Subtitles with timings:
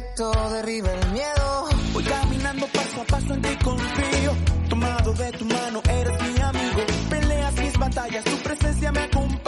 [0.00, 1.68] efecto derriba el miedo.
[1.92, 4.32] Voy caminando paso a paso en ti confío.
[4.68, 6.80] Tomado de tu mano, eres mi amigo.
[7.08, 9.39] Peleas mis batallas, tu presencia me acompaña.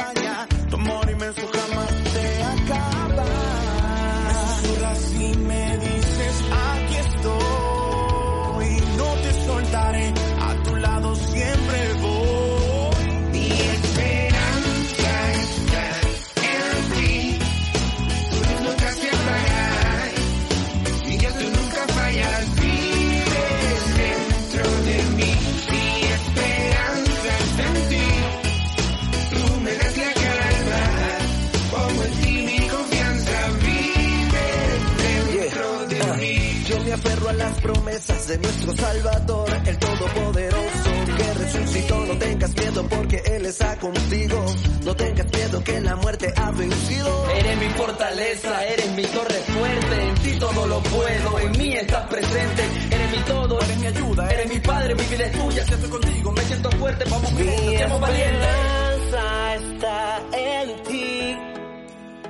[38.33, 42.07] De nuestro Salvador, el Todopoderoso, que resucitó.
[42.07, 44.47] No tengas miedo porque Él está contigo.
[44.85, 47.31] No tengas miedo que la muerte ha vencido.
[47.31, 52.07] Eres mi fortaleza, eres mi torre fuerte, en ti todo lo puedo, en mí estás
[52.09, 55.75] presente, eres mi todo, eres mi ayuda, eres mi padre, mi vida es tuya, si
[55.75, 58.49] estoy contigo, me siento fuerte, vamos juntos, seamos valientes.
[58.49, 61.37] esperanza está en ti.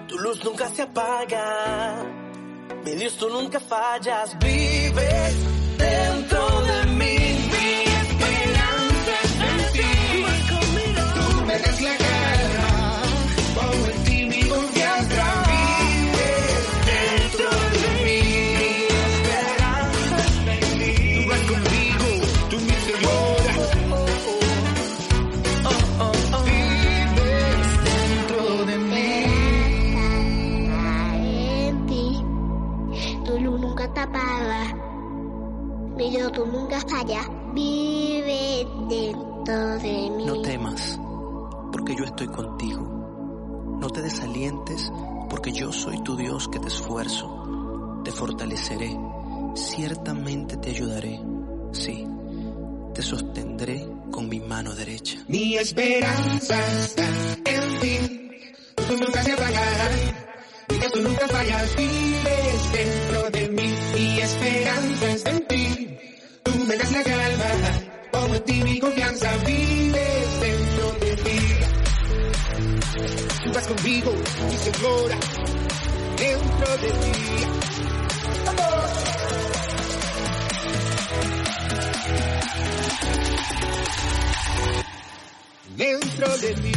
[0.09, 2.05] Tu luz nunca se apaga.
[2.85, 4.37] Mi Dios, tú nunca fallas.
[4.41, 5.52] Vives
[5.83, 6.62] dentro
[36.33, 37.27] tú nunca fallas.
[37.55, 40.25] Vive dentro de mí.
[40.25, 40.99] No temas,
[41.71, 43.79] porque yo estoy contigo.
[43.81, 44.91] No te desalientes,
[45.29, 48.01] porque yo soy tu Dios que te esfuerzo.
[48.05, 48.99] Te fortaleceré,
[49.55, 51.21] ciertamente te ayudaré.
[51.73, 52.07] Sí,
[52.95, 55.19] te sostendré con mi mano derecha.
[55.29, 57.05] Mi esperanza está
[57.45, 58.31] en ti.
[58.77, 59.91] Tú nunca se apagará.
[60.69, 61.77] Y que tú nunca fallas.
[61.77, 63.75] Vives dentro de mí.
[63.95, 65.32] Mi esperanza está en ti.
[66.79, 67.45] Das la calma.
[68.11, 69.31] Pongo en ti mi confianza.
[69.45, 71.41] Vives dentro de mí.
[73.45, 74.13] Tú vas conmigo,
[74.49, 75.17] mi segura.
[76.17, 77.13] Dentro de mí.
[85.77, 86.73] Dentro de mí.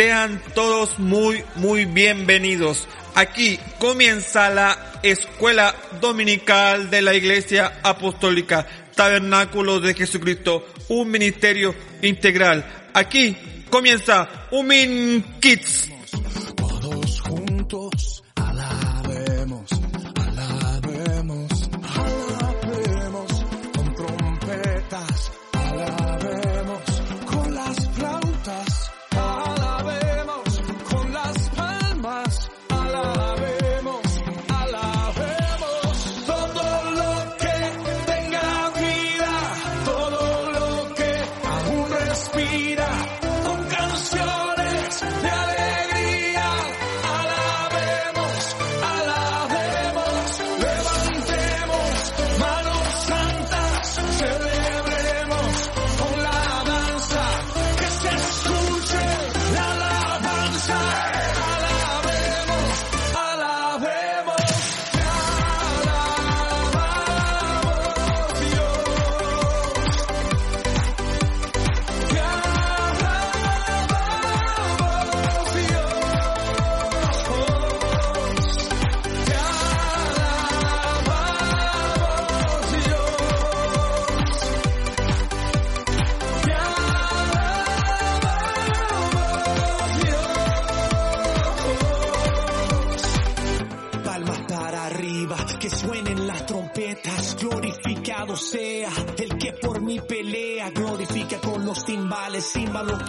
[0.00, 2.88] Sean todos muy, muy bienvenidos.
[3.14, 12.64] Aquí comienza la Escuela Dominical de la Iglesia Apostólica Tabernáculo de Jesucristo, un ministerio integral.
[12.94, 13.36] Aquí
[13.68, 15.90] comienza Umin Kids.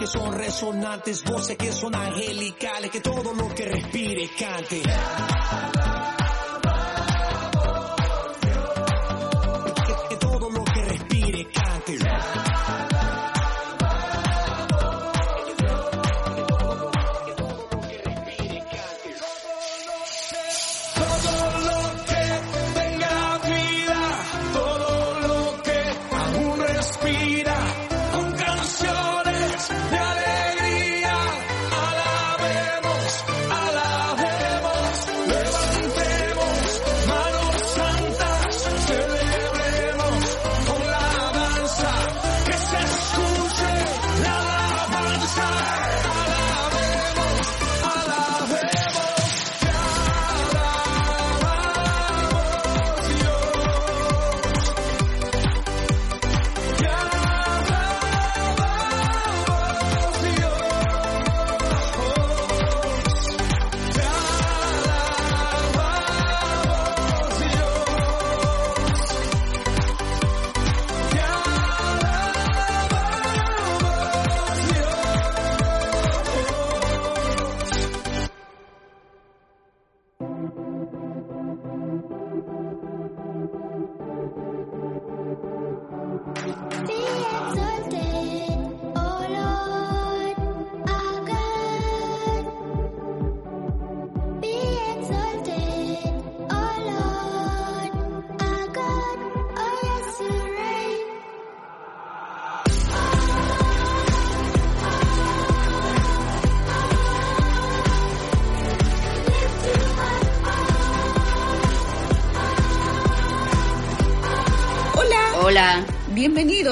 [0.02, 4.82] Que son resonantes, voces que son angelicales, que todo lo que respire cante.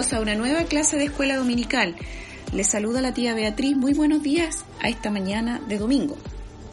[0.01, 1.95] Bienvenidos a una nueva clase de escuela dominical.
[2.55, 3.77] Les saluda la tía Beatriz.
[3.77, 6.17] Muy buenos días a esta mañana de domingo.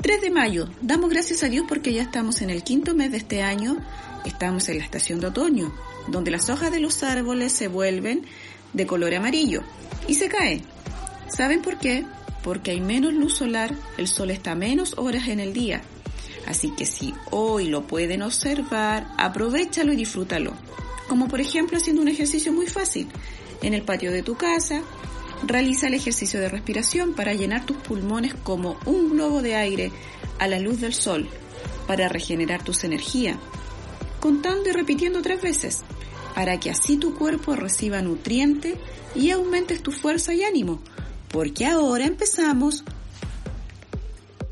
[0.02, 0.70] 3 de mayo.
[0.82, 3.76] Damos gracias a Dios porque ya estamos en el quinto mes de este año.
[4.24, 5.76] Estamos en la estación de otoño,
[6.08, 8.26] donde las hojas de los árboles se vuelven
[8.72, 9.62] de color amarillo
[10.08, 10.62] y se caen.
[11.28, 12.06] ¿Saben por qué?
[12.46, 15.82] Porque hay menos luz solar, el sol está menos horas en el día.
[16.48, 20.54] Así que si hoy lo pueden observar, aprovechalo y disfrútalo.
[21.08, 23.08] Como por ejemplo haciendo un ejercicio muy fácil.
[23.62, 24.82] En el patio de tu casa,
[25.46, 29.92] realiza el ejercicio de respiración para llenar tus pulmones como un globo de aire
[30.40, 31.28] a la luz del sol,
[31.88, 33.38] para regenerar tus energías.
[34.20, 35.84] Contando y repitiendo tres veces,
[36.36, 38.76] para que así tu cuerpo reciba nutriente
[39.16, 40.82] y aumentes tu fuerza y ánimo.
[41.30, 42.84] Porque ahora empezamos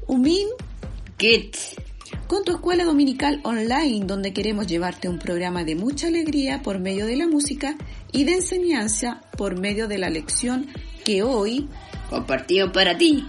[0.08, 0.48] Umin
[1.18, 1.56] Kit
[2.28, 7.06] con tu escuela dominical online donde queremos llevarte un programa de mucha alegría por medio
[7.06, 7.76] de la música
[8.12, 10.68] y de enseñanza por medio de la lección
[11.04, 11.68] que hoy
[12.10, 13.26] compartido para ti.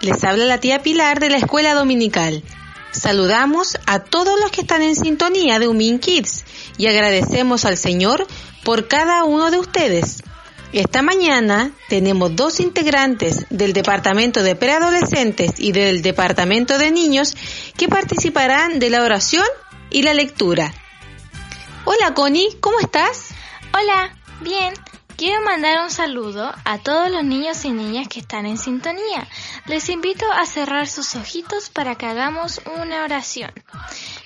[0.00, 2.42] Les habla la tía Pilar de la escuela dominical.
[2.90, 6.44] Saludamos a todos los que están en sintonía de Umin Kids
[6.78, 8.26] y agradecemos al Señor
[8.64, 10.22] por cada uno de ustedes.
[10.72, 17.36] Esta mañana tenemos dos integrantes del Departamento de Preadolescentes y del Departamento de Niños
[17.76, 19.46] que participarán de la oración
[19.90, 20.72] y la lectura.
[21.84, 23.34] Hola Connie, ¿cómo estás?
[23.74, 24.72] Hola, bien.
[25.22, 29.28] Quiero mandar un saludo a todos los niños y niñas que están en sintonía.
[29.66, 33.52] Les invito a cerrar sus ojitos para que hagamos una oración.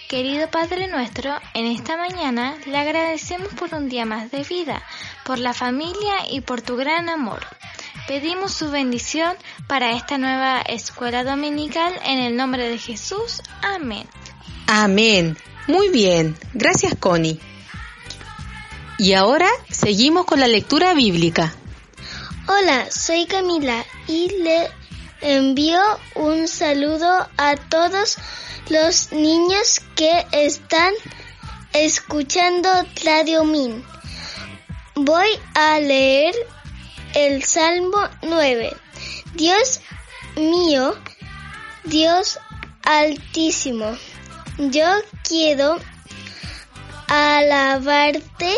[0.09, 4.83] Querido Padre nuestro, en esta mañana le agradecemos por un día más de vida,
[5.27, 7.45] por la familia y por tu gran amor.
[8.09, 9.37] Pedimos su bendición
[9.69, 13.43] para esta nueva escuela dominical en el nombre de Jesús.
[13.61, 14.09] Amén.
[14.67, 15.37] Amén.
[15.67, 16.39] Muy bien.
[16.55, 17.39] Gracias, Connie.
[18.99, 21.55] Y ahora seguimos con la lectura bíblica.
[22.49, 24.71] Hola, soy Camila y le
[25.21, 25.81] envío
[26.15, 28.17] un saludo a todos
[28.71, 30.95] los niños que están
[31.75, 32.71] escuchando
[33.05, 33.85] Radio Min.
[34.95, 36.35] Voy a leer
[37.15, 38.75] el Salmo 9.
[39.35, 39.81] Dios
[40.37, 40.95] mío,
[41.85, 42.39] Dios
[42.83, 43.95] altísimo,
[44.57, 44.87] yo
[45.23, 45.79] quiero
[47.09, 48.55] alabarte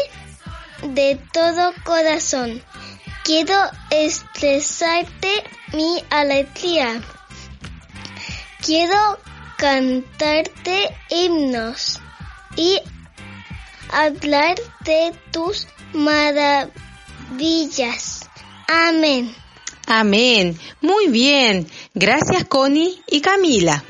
[0.83, 2.63] de todo corazón.
[3.25, 3.55] Quiero
[3.91, 7.03] expresarte mi alegría.
[8.65, 9.19] Quiero
[9.57, 12.01] cantarte himnos
[12.57, 12.81] y
[13.93, 16.71] hablar de tus maravillas.
[18.67, 19.35] Amén.
[19.87, 20.59] Amén.
[20.81, 21.67] Muy bien.
[21.95, 23.83] Gracias, Connie y Camila.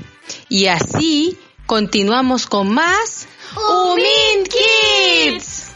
[0.49, 3.27] Y así continuamos con más
[3.57, 5.68] Umin Kids.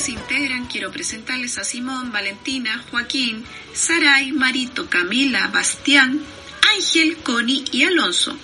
[0.00, 6.20] Se integran, quiero presentarles a Simón, Valentina, Joaquín, Saray, Marito, Camila, Bastián,
[6.76, 8.38] Ángel, Connie y Alonso.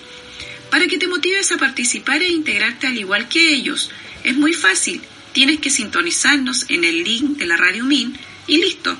[0.71, 3.91] Para que te motives a participar e integrarte al igual que ellos,
[4.23, 5.01] es muy fácil.
[5.33, 8.97] Tienes que sintonizarnos en el link de la Radio Min y listo.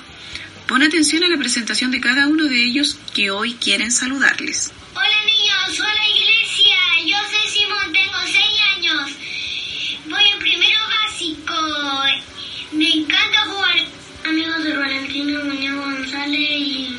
[0.66, 4.72] Pon atención a la presentación de cada uno de ellos que hoy quieren saludarles.
[4.94, 8.38] Hola niños, hola iglesia, yo soy Simón, tengo 6
[8.76, 9.10] años.
[10.08, 11.54] Voy en primero básico.
[12.76, 13.78] Me encanta jugar.
[14.26, 16.98] Amigos de Valentina Muñoz González y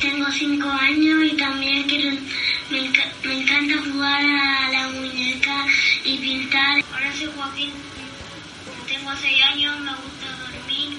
[0.00, 2.16] tengo 5 años y también quiero,
[2.70, 5.66] me, enca- me encanta jugar a la muñeca
[6.04, 6.84] y pintar.
[6.92, 7.72] Ahora soy Joaquín,
[8.86, 10.98] tengo 6 años, me gusta dormir.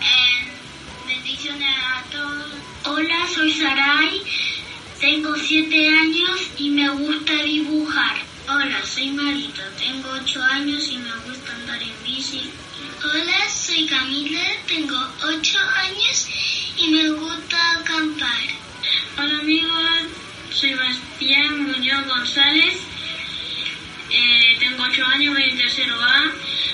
[0.00, 2.52] Eh, bendiciones a todos.
[2.84, 4.22] Hola, soy Saray.
[5.00, 8.16] Tengo 7 años y me gusta dibujar.
[8.48, 9.62] Hola, soy Marito.
[9.78, 12.50] Tengo 8 años y me gusta andar en bici.
[13.00, 14.42] Hola, soy Camila.
[14.66, 16.26] Tengo 8 años
[16.76, 18.42] y me gusta acampar.
[19.16, 19.88] Hola, amigos.
[20.52, 22.74] Soy Bastián Muñoz González.
[24.10, 26.22] Eh, tengo 8 años, voy en tercero A.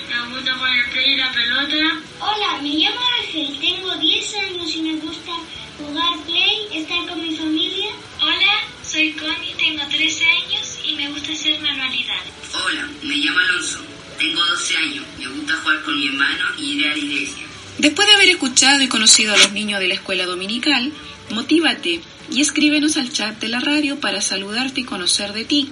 [0.09, 1.99] Me gusta jugar el play y la pelota.
[2.19, 3.59] Hola, me llamo Ángel.
[3.59, 5.31] Tengo 10 años y me gusta
[5.77, 7.91] jugar play, estar con mi familia.
[8.19, 12.33] Hola, soy Connie, tengo 13 años y me gusta hacer manualidades.
[12.51, 13.94] Hola, me llamo Alonso.
[14.19, 15.05] Tengo 12 años.
[15.19, 17.43] Me gusta jugar con mi hermano y ir a la iglesia.
[17.77, 20.91] Después de haber escuchado y conocido a los niños de la escuela dominical,
[21.31, 25.69] motívate y escríbenos al chat de la radio para saludarte y conocer de ti,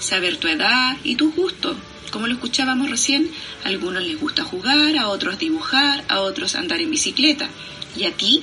[0.00, 1.76] saber tu edad y tus gustos.
[2.10, 3.30] Como lo escuchábamos recién,
[3.64, 7.48] a algunos les gusta jugar, a otros dibujar, a otros andar en bicicleta.
[7.96, 8.42] ¿Y a ti?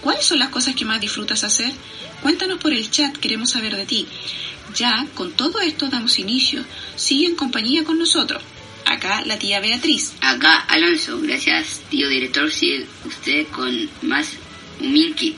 [0.00, 1.72] ¿Cuáles son las cosas que más disfrutas hacer?
[2.22, 4.06] Cuéntanos por el chat, queremos saber de ti.
[4.74, 6.64] Ya, con todo esto damos inicio.
[6.96, 8.42] Sigue en compañía con nosotros.
[8.86, 10.14] Acá la tía Beatriz.
[10.20, 11.20] Acá Alonso.
[11.20, 12.50] Gracias, tío director.
[12.50, 14.36] Sigue usted con más
[14.80, 15.36] Humil.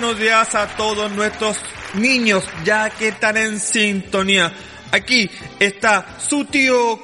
[0.00, 1.58] Buenos días a todos nuestros
[1.92, 4.50] niños, ya que están en sintonía.
[4.92, 6.98] Aquí está su tío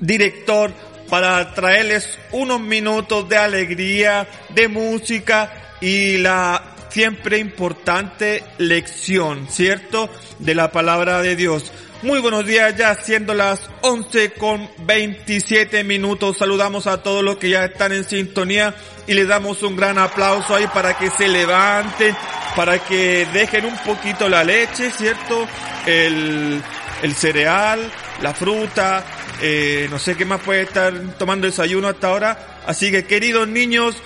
[0.00, 0.72] director
[1.08, 10.10] para traerles unos minutos de alegría, de música y la siempre importante lección, ¿cierto?
[10.40, 11.70] De la palabra de Dios.
[12.02, 16.38] Muy buenos días, ya siendo las 11 con 27 minutos.
[16.38, 18.74] Saludamos a todos los que ya están en sintonía
[19.06, 22.14] y les damos un gran aplauso ahí para que se levanten,
[22.56, 25.46] para que dejen un poquito la leche, ¿cierto?
[25.86, 26.62] El,
[27.02, 29.04] el cereal, la fruta,
[29.40, 32.60] eh, no sé qué más puede estar tomando desayuno hasta ahora.
[32.66, 33.96] Así que queridos niños,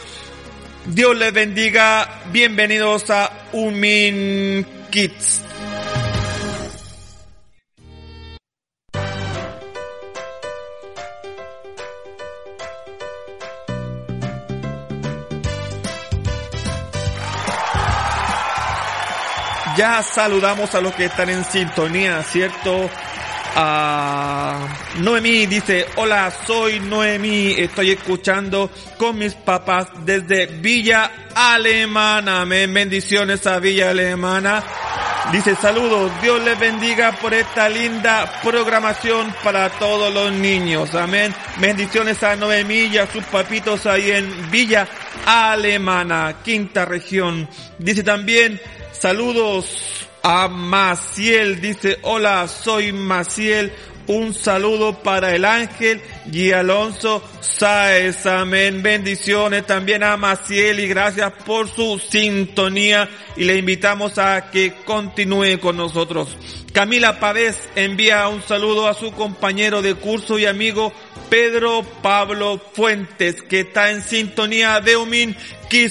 [0.86, 2.22] Dios les bendiga.
[2.32, 5.45] Bienvenidos a Umin Kids.
[19.76, 22.88] Ya saludamos a los que están en sintonía, ¿cierto?
[23.54, 32.42] A Noemí dice, hola, soy Noemí, estoy escuchando con mis papás desde Villa Alemana.
[32.42, 34.62] Amén, bendiciones a Villa Alemana.
[35.32, 40.94] Dice, saludos, Dios les bendiga por esta linda programación para todos los niños.
[40.94, 41.34] Amén.
[41.58, 44.86] Bendiciones a Noemí y a sus papitos ahí en Villa
[45.26, 47.48] Alemana, quinta región.
[47.78, 48.60] Dice también,
[49.00, 51.60] Saludos a Maciel.
[51.60, 53.72] Dice, hola, soy Maciel.
[54.06, 56.00] Un saludo para el ángel
[56.32, 58.26] y Alonso Sáez.
[58.26, 58.82] Amén.
[58.82, 65.58] Bendiciones también a Maciel y gracias por su sintonía y le invitamos a que continúe
[65.60, 66.36] con nosotros.
[66.72, 70.92] Camila Pavés envía un saludo a su compañero de curso y amigo
[71.30, 75.36] Pedro Pablo Fuentes, que está en sintonía de Umin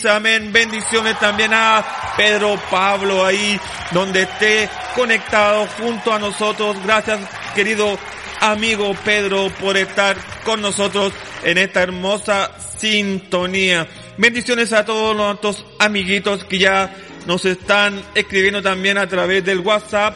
[0.10, 0.52] amén.
[0.54, 1.84] Bendiciones también a
[2.16, 3.60] Pedro Pablo ahí,
[3.92, 6.78] donde esté conectado junto a nosotros.
[6.84, 7.20] Gracias,
[7.54, 7.98] querido
[8.42, 13.88] amigo Pedro, por estar con nosotros en esta hermosa sintonía.
[14.18, 16.96] Bendiciones a todos nuestros amiguitos que ya
[17.26, 20.16] nos están escribiendo también a través del WhatsApp.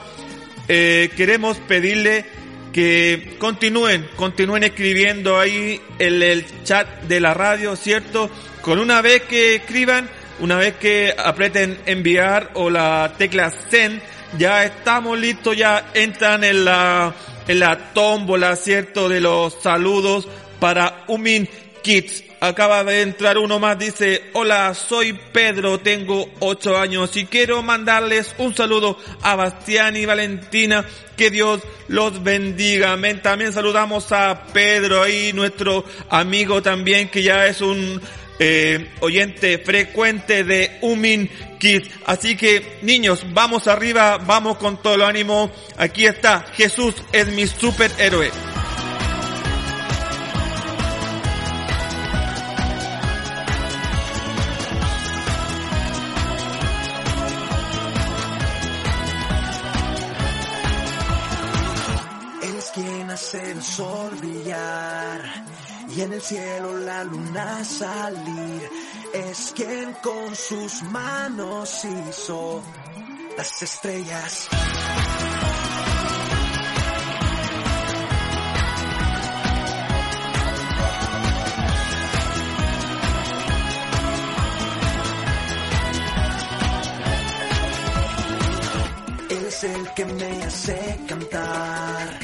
[0.67, 2.25] Eh, queremos pedirle
[2.71, 8.29] que continúen, continúen escribiendo ahí en el chat de la radio, ¿cierto?
[8.61, 14.01] Con una vez que escriban, una vez que aprieten enviar o la tecla send,
[14.37, 17.13] ya estamos listos, ya entran en la,
[17.49, 19.09] en la tómbola, ¿cierto?
[19.09, 20.27] De los saludos
[20.59, 21.49] para Umin
[21.81, 22.23] Kids.
[22.41, 28.35] Acaba de entrar uno más, dice, hola, soy Pedro, tengo ocho años y quiero mandarles
[28.37, 30.85] un saludo a Bastián y Valentina,
[31.17, 32.93] que Dios los bendiga.
[32.93, 33.19] Amén.
[33.23, 37.99] También saludamos a Pedro ahí, nuestro amigo también, que ya es un
[38.37, 41.89] eh, oyente frecuente de Umin Kids.
[42.05, 45.51] Así que, niños, vamos arriba, vamos con todo el ánimo.
[45.77, 48.31] Aquí está, Jesús es mi superhéroe.
[62.41, 65.21] Es quien hace el sol brillar
[65.95, 68.69] y en el cielo la luna salir.
[69.13, 72.61] Es quien con sus manos hizo
[73.35, 74.47] las estrellas.
[89.29, 92.19] Él es el que me hace cantar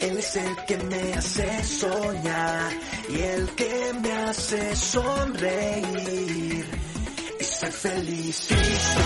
[0.00, 2.72] Él es el que me hace soñar
[3.12, 6.64] y el que me hace sonreír
[7.40, 8.46] y ser feliz.
[8.48, 9.00] Cristo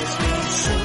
[0.00, 0.75] es mi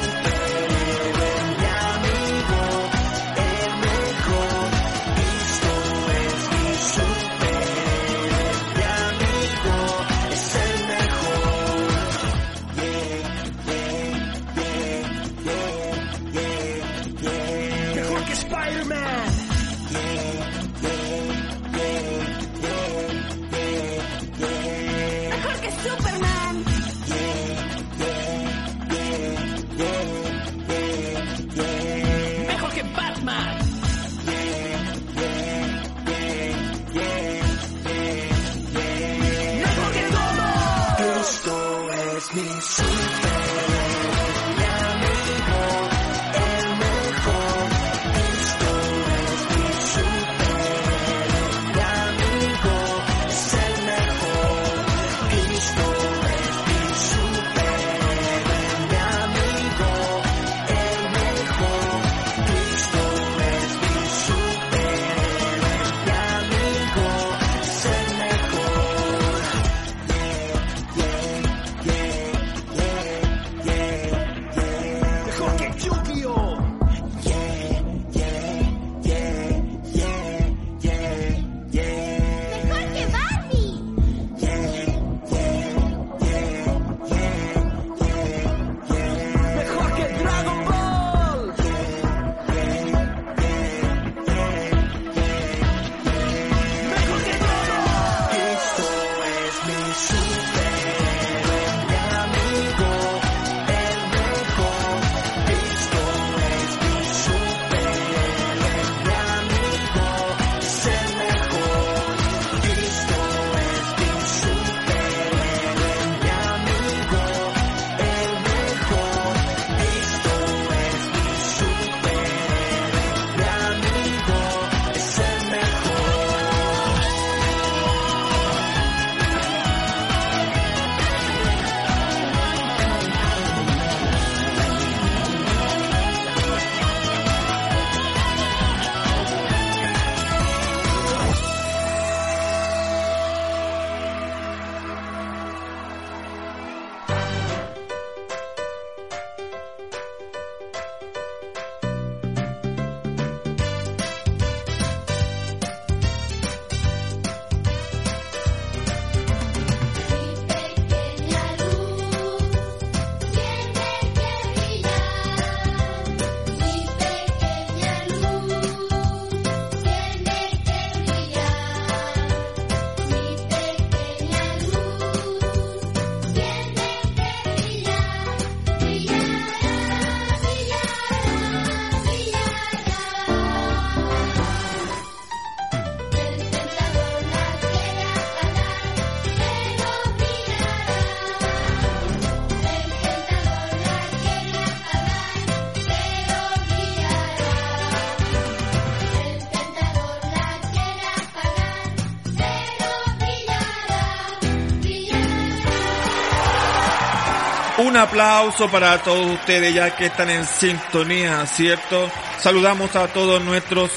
[207.92, 212.10] Un aplauso para todos ustedes ya que están en sintonía, ¿cierto?
[212.40, 213.92] Saludamos a todos nuestros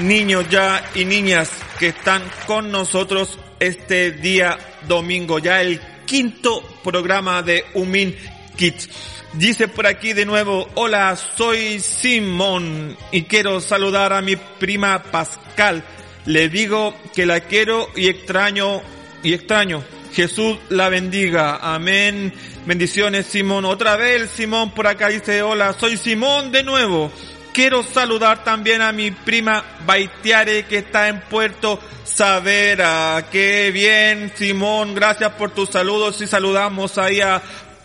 [0.00, 4.56] niños ya y niñas que están con nosotros este día
[4.88, 8.16] domingo, ya el quinto programa de Umin
[8.56, 8.88] Kids.
[9.34, 15.84] Dice por aquí de nuevo, hola, soy Simón y quiero saludar a mi prima Pascal.
[16.24, 18.80] Le digo que la quiero y extraño
[19.22, 19.84] y extraño.
[20.14, 21.56] Jesús la bendiga.
[21.56, 22.32] Amén.
[22.66, 23.66] Bendiciones, Simón.
[23.66, 27.12] Otra vez, Simón por acá dice, hola, soy Simón de nuevo.
[27.52, 33.26] Quiero saludar también a mi prima Baitiare que está en Puerto Savera.
[33.30, 34.94] Qué bien, Simón.
[34.94, 37.42] Gracias por tus saludos y saludamos ahí a,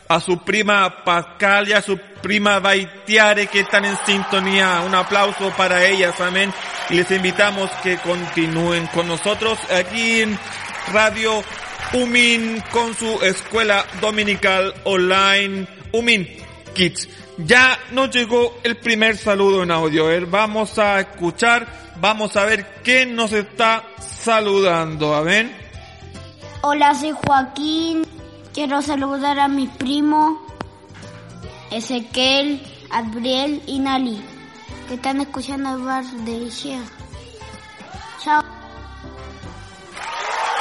[0.07, 4.81] a su prima Pascal y a su prima Baitiare que están en sintonía.
[4.85, 6.19] Un aplauso para ellas.
[6.21, 6.53] Amén.
[6.89, 10.39] Y les invitamos que continúen con nosotros aquí en
[10.93, 11.43] Radio
[11.93, 16.27] Umin con su escuela dominical online Umin
[16.75, 17.09] Kids.
[17.39, 20.05] Ya nos llegó el primer saludo en audio.
[20.05, 21.67] A ver, vamos a escuchar,
[21.99, 25.15] vamos a ver quién nos está saludando.
[25.15, 25.49] A ver.
[26.61, 28.05] Hola, soy Joaquín.
[28.53, 30.37] Quiero saludar a mis primos
[31.71, 34.21] Ezequiel, Adriel y Nali,
[34.87, 36.81] que están escuchando el bar de Shea.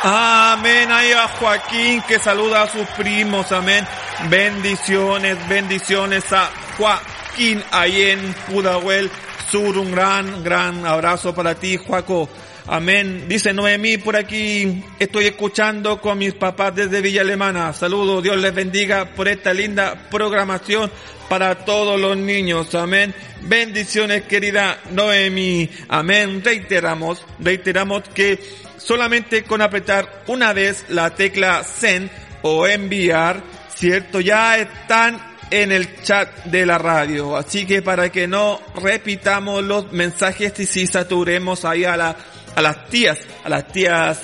[0.03, 0.93] Amén.
[0.93, 3.51] Ahí a Joaquín que saluda a sus primos.
[3.51, 3.87] Amén.
[4.29, 9.11] Bendiciones, bendiciones a Joaquín ahí en Pudahuel
[9.51, 9.77] Sur.
[9.77, 12.29] Un gran, gran abrazo para ti, Joaco.
[12.71, 13.25] Amén.
[13.27, 17.73] Dice Noemí por aquí, estoy escuchando con mis papás desde Villa Alemana.
[17.73, 20.91] Saludos, Dios les bendiga por esta linda programación
[21.31, 22.75] para todos los niños.
[22.75, 23.15] Amén.
[23.41, 25.71] Bendiciones, querida Noemí.
[25.89, 26.43] Amén.
[26.45, 28.39] Reiteramos, reiteramos que
[28.77, 32.11] solamente con apretar una vez la tecla send
[32.43, 33.43] o enviar,
[33.75, 35.19] cierto, ya están
[35.51, 37.35] en el chat de la radio.
[37.35, 42.15] Así que para que no repitamos los mensajes y si saturemos ahí a la
[42.59, 44.19] a las tías, a las tías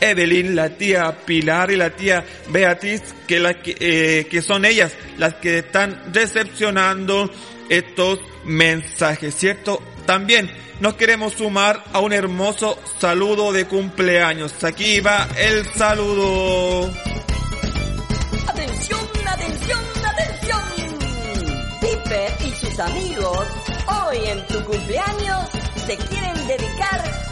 [0.00, 5.36] Evelyn, la tía Pilar y la tía Beatriz, que, la, eh, que son ellas las
[5.36, 7.30] que están recepcionando
[7.70, 9.82] estos mensajes, ¿cierto?
[10.04, 14.62] También nos queremos sumar a un hermoso saludo de cumpleaños.
[14.62, 16.92] Aquí va el saludo.
[18.46, 20.62] Atención, atención, atención.
[21.80, 23.48] Piper y sus amigos
[23.86, 25.48] hoy en tu cumpleaños
[25.86, 27.29] te quieren dedicar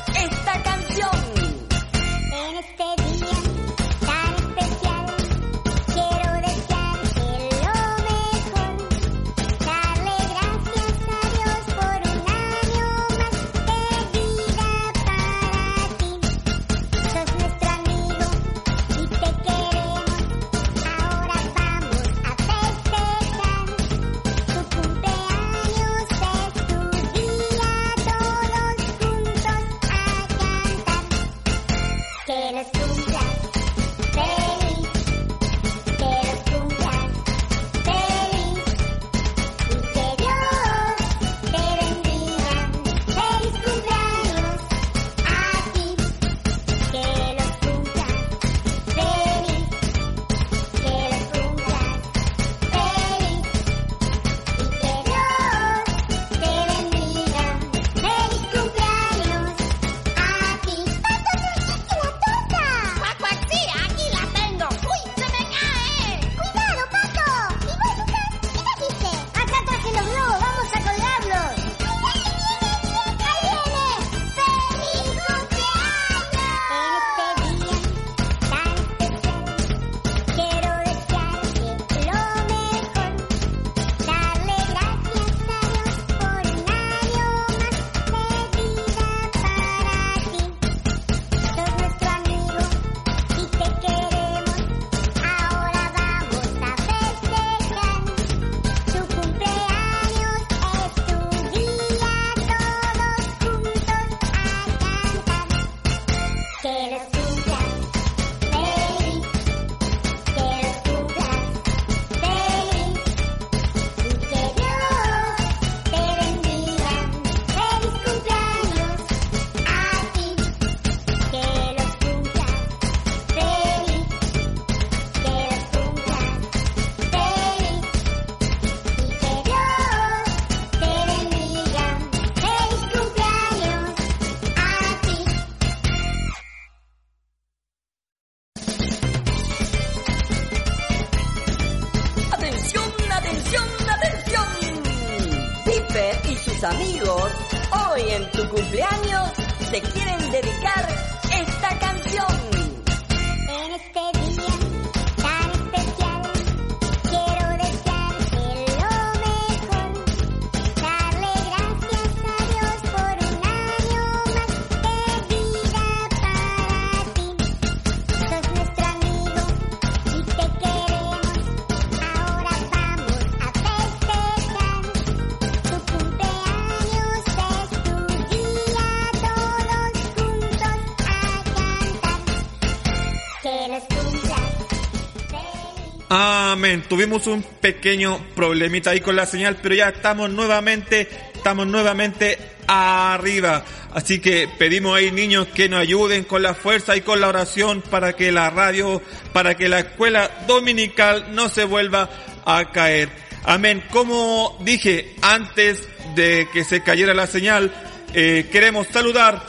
[186.58, 186.82] Amén.
[186.88, 193.64] Tuvimos un pequeño problemita ahí con la señal, pero ya estamos nuevamente, estamos nuevamente arriba.
[193.94, 197.80] Así que pedimos ahí niños que nos ayuden con la fuerza y con la oración
[197.80, 199.00] para que la radio,
[199.32, 202.10] para que la escuela dominical no se vuelva
[202.44, 203.08] a caer.
[203.44, 203.84] Amén.
[203.92, 207.72] Como dije antes de que se cayera la señal,
[208.14, 209.40] eh, queremos saludar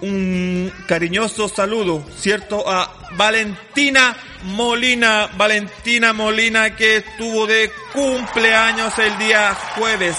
[0.00, 2.64] un cariñoso saludo, ¿cierto?
[2.66, 10.16] A Valentina Molina, Valentina Molina que estuvo de cumpleaños el día jueves.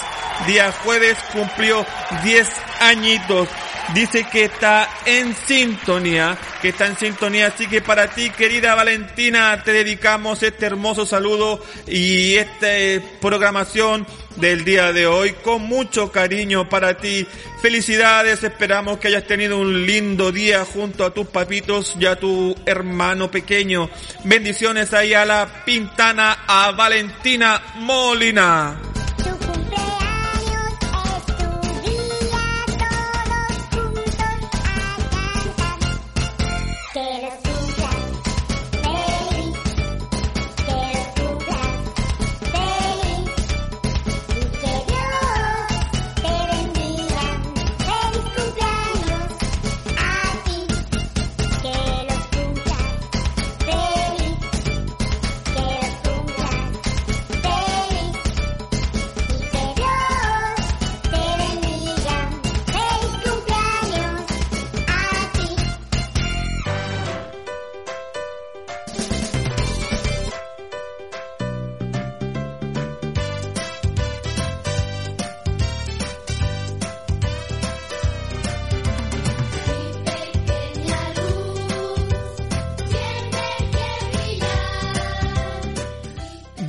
[0.48, 1.86] Día jueves cumplió
[2.24, 2.48] 10
[2.82, 3.48] añitos.
[3.94, 7.48] dice que está en sintonía, que está en sintonía.
[7.48, 12.68] Así que para ti, querida Valentina, te dedicamos este hermoso saludo y esta
[13.22, 17.26] programación del día de hoy con mucho cariño para ti.
[17.62, 22.56] Felicidades, esperamos que hayas tenido un lindo día junto a tus papitos y a tu
[22.66, 23.90] hermano pequeño.
[24.24, 28.93] Bendiciones ahí a la Pintana, a Valentina Molina.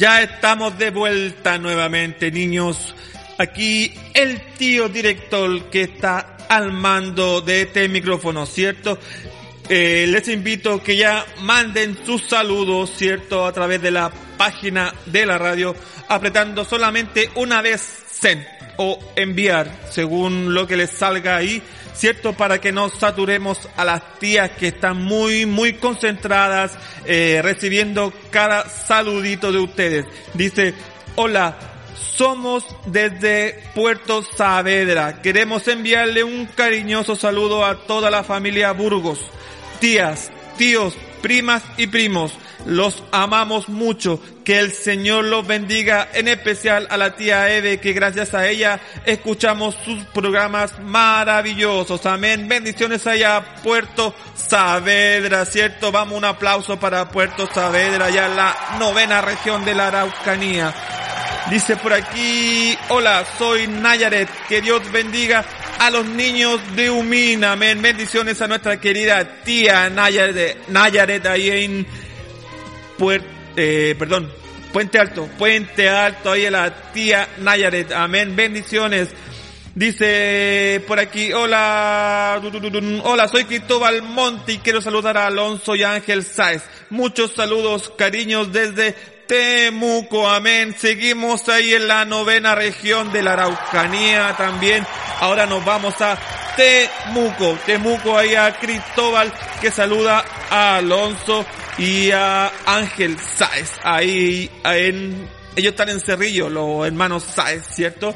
[0.05, 2.95] Ya estamos de vuelta nuevamente, niños.
[3.39, 8.99] Aquí el tío director que está al mando de este micrófono, ¿cierto?
[9.67, 13.47] Eh, les invito que ya manden sus saludos, ¿cierto?
[13.47, 15.75] A través de la página de la radio,
[16.07, 18.45] apretando solamente una vez send
[18.77, 21.63] o enviar, según lo que les salga ahí,
[21.95, 22.33] ¿cierto?
[22.35, 26.73] Para que no saturemos a las tías que están muy, muy concentradas,
[27.07, 30.07] eh, recibiendo cada saludito de ustedes.
[30.35, 30.75] Dice,
[31.17, 31.57] hola,
[31.97, 35.23] somos desde Puerto Saavedra.
[35.23, 39.19] Queremos enviarle un cariñoso saludo a toda la familia Burgos.
[39.81, 42.35] Tías, tíos, primas y primos,
[42.67, 44.21] los amamos mucho.
[44.45, 48.79] Que el Señor los bendiga, en especial a la tía Eve, que gracias a ella
[49.07, 52.05] escuchamos sus programas maravillosos.
[52.05, 52.47] Amén.
[52.47, 55.91] Bendiciones allá a Puerto Saavedra, ¿cierto?
[55.91, 60.75] Vamos, un aplauso para Puerto Saavedra, ya en la novena región de la Araucanía.
[61.51, 65.45] Dice por aquí, hola, soy Nayaret, que Dios bendiga
[65.79, 67.83] a los niños de Humina, amén.
[67.83, 71.87] Bendiciones a nuestra querida tía Nayaret, Nayaret ahí en
[72.99, 73.23] Puer-
[73.57, 74.33] eh, perdón,
[74.73, 78.35] Puente Alto, Puente Alto, ahí a la tía Nayaret, amén.
[78.35, 79.11] Bendiciones.
[79.75, 82.41] Dice por aquí, hola,
[83.03, 86.63] hola, soy Cristóbal Monti y quiero saludar a Alonso y Ángel Sáez.
[86.91, 88.95] Muchos saludos, cariños desde
[89.27, 90.75] Temuco, amén.
[90.79, 94.87] Seguimos ahí en la novena región de la Araucanía también.
[95.21, 96.19] Ahora nos vamos a
[96.57, 101.45] Temuco, Temuco ahí a Cristóbal que saluda a Alonso
[101.79, 103.73] y a Ángel Sáez.
[103.83, 108.15] Ahí en, ellos están en Cerrillo, los hermanos Sáez, ¿cierto?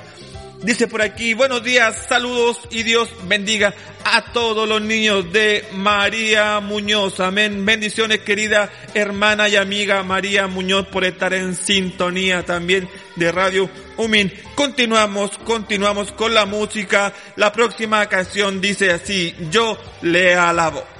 [0.62, 6.58] Dice por aquí, buenos días, saludos y Dios bendiga a todos los niños de María
[6.58, 7.20] Muñoz.
[7.20, 7.64] Amén.
[7.64, 14.32] Bendiciones querida hermana y amiga María Muñoz por estar en sintonía también de Radio Umin.
[14.56, 17.12] Continuamos, continuamos con la música.
[17.36, 20.97] La próxima canción dice así, yo le alabo.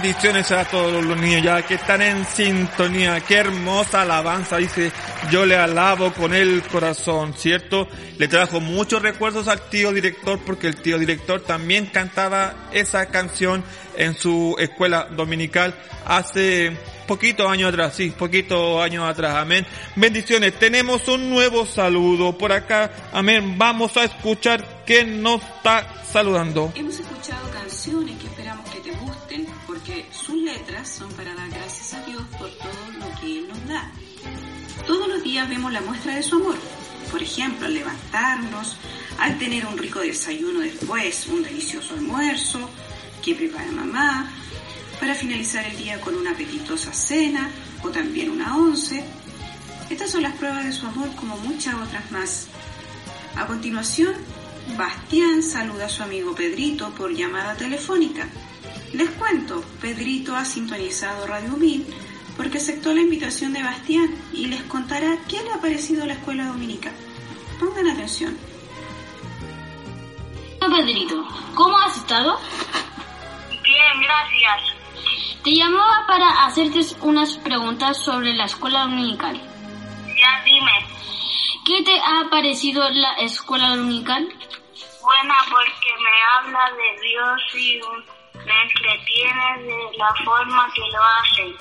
[0.00, 3.20] Bendiciones a todos los niños ya que están en sintonía.
[3.20, 4.92] Qué hermosa alabanza, dice,
[5.28, 7.88] yo le alabo con el corazón, ¿cierto?
[8.16, 13.64] Le trajo muchos recuerdos al tío director porque el tío director también cantaba esa canción
[13.96, 15.74] en su escuela dominical
[16.06, 16.76] hace
[17.08, 19.66] poquito años atrás, sí, poquito años atrás, amén.
[19.96, 23.58] Bendiciones, tenemos un nuevo saludo por acá, amén.
[23.58, 26.72] Vamos a escuchar quién nos está saludando.
[26.76, 28.28] Hemos escuchado canciones que
[30.12, 33.90] sus letras son para dar gracias a Dios por todo lo que Él nos da.
[34.86, 36.56] Todos los días vemos la muestra de su amor.
[37.10, 38.76] Por ejemplo, al levantarnos,
[39.18, 42.70] al tener un rico desayuno después, un delicioso almuerzo
[43.24, 44.30] que prepara mamá,
[45.00, 47.50] para finalizar el día con una apetitosa cena
[47.82, 49.04] o también una once.
[49.90, 52.48] Estas son las pruebas de su amor como muchas otras más.
[53.36, 54.14] A continuación,
[54.76, 58.28] Bastián saluda a su amigo Pedrito por llamada telefónica.
[58.92, 61.86] Les cuento, Pedrito ha sintonizado Radio Mil
[62.36, 66.46] porque aceptó la invitación de Bastián y les contará qué le ha parecido la escuela
[66.46, 66.92] dominical.
[67.58, 68.38] Pongan atención.
[70.60, 72.38] Pedrito, ¿cómo has estado?
[73.50, 74.76] Bien, gracias.
[75.42, 79.36] Te llamaba para hacerte unas preguntas sobre la escuela dominical.
[79.36, 80.86] Ya dime.
[81.64, 84.28] ¿Qué te ha parecido la escuela dominical?
[85.02, 87.80] Buena porque me habla de Dios y
[88.48, 91.56] me entretiene de la forma que lo hacen.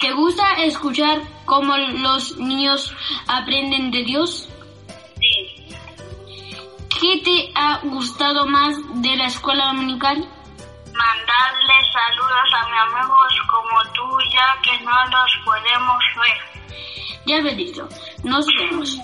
[0.00, 2.94] ¿Te gusta escuchar cómo los niños
[3.26, 4.48] aprenden de Dios?
[5.20, 5.68] Sí.
[7.00, 10.16] ¿Qué te ha gustado más de la escuela dominical?
[10.94, 16.76] Mandarle saludos a mis amigos como tú ya que no los podemos ver.
[17.26, 17.88] Ya Pedrito,
[18.24, 18.96] nos vemos.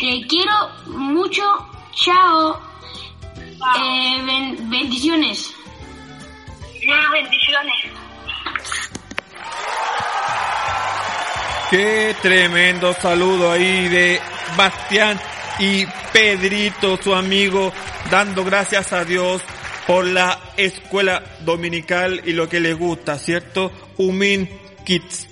[0.00, 1.42] Te quiero mucho.
[1.92, 2.58] Chao.
[3.78, 5.54] Eh, ben- bendiciones.
[6.84, 7.74] Muchas bendiciones.
[11.70, 14.20] Qué tremendo saludo ahí de
[14.56, 15.18] Bastián
[15.58, 17.72] y Pedrito, su amigo,
[18.10, 19.42] dando gracias a Dios
[19.86, 23.70] por la escuela dominical y lo que les gusta, ¿cierto?
[23.98, 24.48] Umin
[24.84, 25.28] Kids.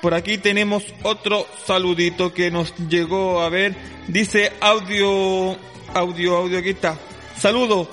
[0.00, 3.74] Por aquí tenemos otro saludito que nos llegó a ver.
[4.06, 5.56] Dice audio,
[5.94, 6.96] audio, audio, aquí está.
[7.36, 7.88] Saludo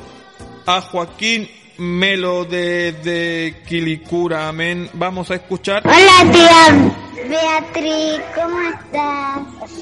[0.65, 4.89] a Joaquín Melo de, de Quilicura, amén.
[4.93, 5.83] Vamos a escuchar.
[5.85, 6.93] Hola tía
[7.27, 9.81] Beatriz, ¿cómo estás?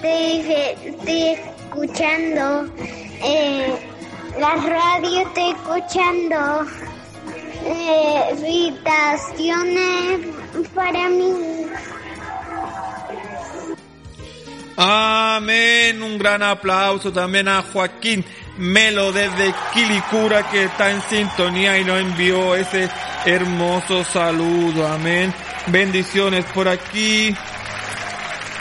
[0.00, 2.66] Te dije, estoy escuchando
[3.22, 3.74] eh,
[4.40, 6.66] la radio, estoy escuchando
[7.66, 8.74] eh,
[10.74, 11.32] para mí.
[14.76, 16.02] Amén.
[16.02, 18.24] Un gran aplauso también a Joaquín
[18.56, 22.88] Melo desde Quilicura que está en sintonía y nos envió ese
[23.24, 24.86] hermoso saludo.
[24.86, 25.34] Amén.
[25.66, 27.34] Bendiciones por aquí.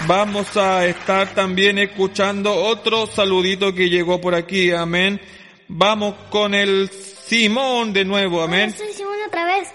[0.08, 4.72] Vamos a estar también escuchando otro saludito que llegó por aquí.
[4.72, 5.22] Amén.
[5.68, 8.42] Vamos con el Simón de nuevo.
[8.42, 8.74] Amén.
[8.76, 9.70] Soy Simón otra vez.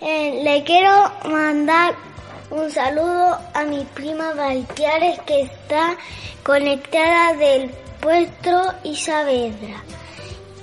[0.00, 1.94] Eh, le quiero mandar
[2.50, 5.96] un saludo a mi prima Valtiares que está
[6.42, 7.70] conectada del
[8.00, 9.82] puesto y Saavedra.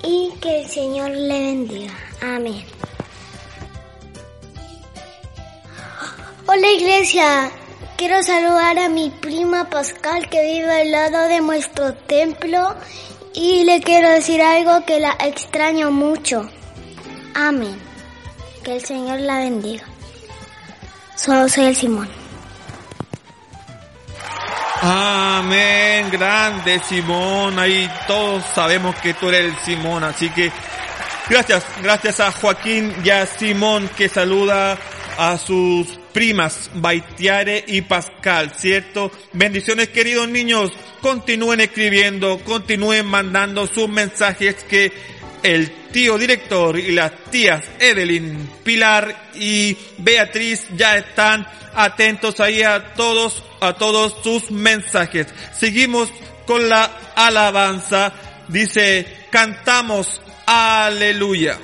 [0.03, 1.93] Y que el Señor le bendiga.
[2.21, 2.65] Amén.
[6.45, 7.51] Hola iglesia,
[7.97, 12.75] quiero saludar a mi prima Pascal que vive al lado de nuestro templo
[13.33, 16.49] y le quiero decir algo que la extraño mucho.
[17.33, 17.79] Amén.
[18.63, 19.85] Que el Señor la bendiga.
[21.15, 22.22] Soy el Simón.
[24.85, 30.51] Amén, grande Simón, ahí todos sabemos que tú eres el Simón, así que
[31.29, 34.77] gracias, gracias a Joaquín y a Simón que saluda
[35.17, 39.09] a sus primas Baitiare y Pascal, ¿cierto?
[39.31, 44.91] Bendiciones queridos niños, continúen escribiendo, continúen mandando sus mensajes que
[45.43, 52.93] el tío director y las tías Evelyn, Pilar y Beatriz ya están atentos ahí a
[52.93, 55.27] todos, a todos sus mensajes.
[55.57, 56.09] Seguimos
[56.45, 58.13] con la alabanza.
[58.47, 61.59] Dice, cantamos aleluya.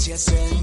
[0.00, 0.59] Presencia, Señor.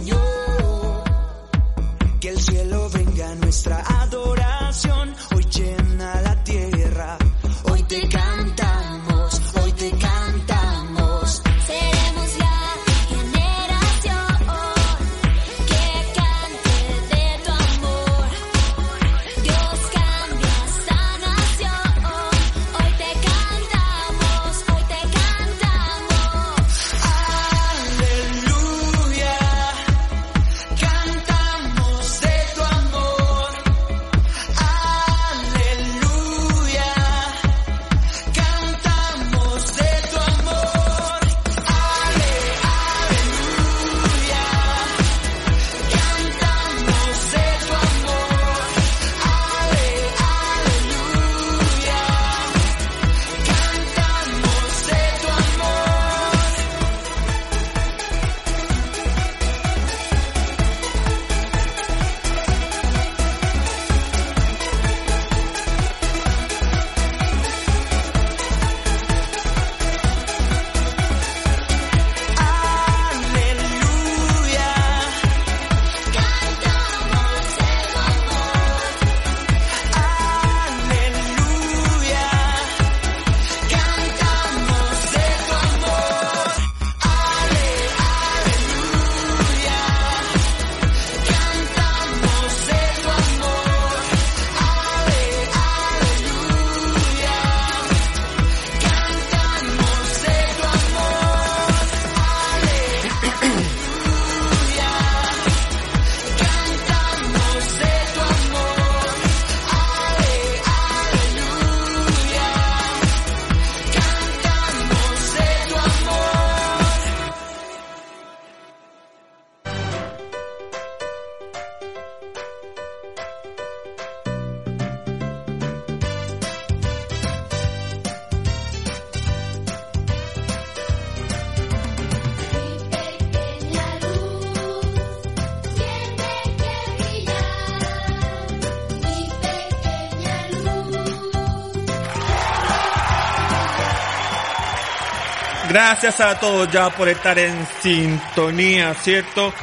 [145.79, 147.53] Gracias a todos ya por estar en
[147.83, 149.53] sintonía, ¿cierto?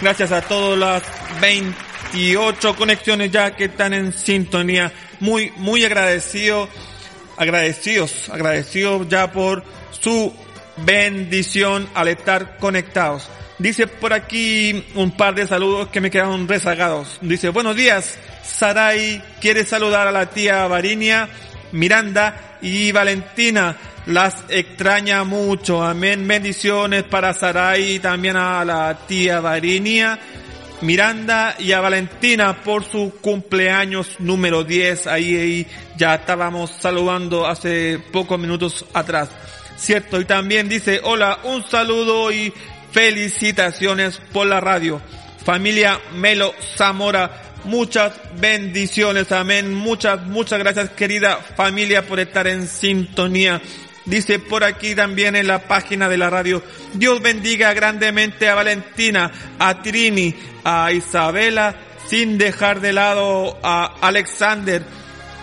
[0.00, 1.02] Gracias a todas las
[1.40, 4.92] 28 conexiones ya que están en sintonía.
[5.18, 6.68] Muy, muy agradecido,
[7.36, 10.32] agradecidos, agradecidos ya por su
[10.76, 13.28] bendición al estar conectados.
[13.58, 17.18] Dice por aquí un par de saludos que me quedaron rezagados.
[17.20, 21.28] Dice, buenos días, Sarai quiere saludar a la tía Varinia,
[21.72, 23.76] Miranda y Valentina.
[24.06, 25.82] Las extraña mucho.
[25.82, 26.26] Amén.
[26.26, 30.18] Bendiciones para Sarai y también a la tía Varinia.
[30.80, 35.06] Miranda y a Valentina por su cumpleaños número 10.
[35.06, 39.30] Ahí, ahí ya estábamos saludando hace pocos minutos atrás.
[39.76, 42.52] Cierto, y también dice, hola, un saludo y
[42.92, 45.00] felicitaciones por la radio.
[45.44, 49.72] Familia Melo Zamora, muchas bendiciones, amén.
[49.72, 53.60] Muchas, muchas gracias querida familia por estar en sintonía.
[54.04, 56.62] Dice por aquí también en la página de la radio,
[56.92, 61.74] Dios bendiga grandemente a Valentina, a Trini, a Isabela,
[62.06, 64.82] sin dejar de lado a Alexander,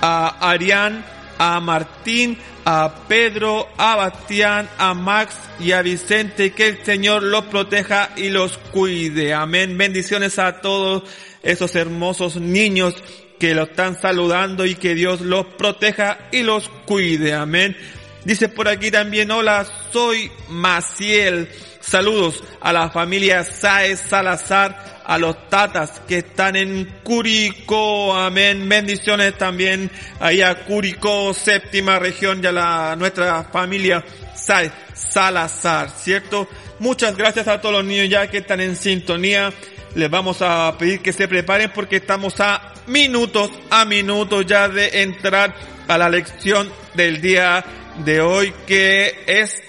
[0.02, 1.04] a Arián,
[1.40, 7.46] a Martín, a Pedro, a Bastián, a Max y a Vicente, que el Señor los
[7.46, 9.34] proteja y los cuide.
[9.34, 9.76] Amén.
[9.76, 11.04] Bendiciones a todos
[11.44, 12.96] esos hermosos niños
[13.40, 17.34] que lo están saludando y que Dios los proteja y los cuide.
[17.34, 17.76] Amén.
[18.24, 21.50] Dice por aquí también, hola, soy Maciel.
[21.80, 28.16] Saludos a la familia Saez Salazar, a los tatas que están en Curicó.
[28.16, 28.70] Amén.
[28.70, 29.90] Bendiciones también
[30.20, 36.48] ahí a Curicó, séptima región, ya la, nuestra familia Saez Salazar, ¿cierto?
[36.78, 39.52] Muchas gracias a todos los niños ya que están en sintonía.
[39.96, 45.02] Les vamos a pedir que se preparen porque estamos a minutos, a minutos ya de
[45.02, 45.54] entrar
[45.88, 47.64] a la lección del día
[48.06, 49.62] de hoy que es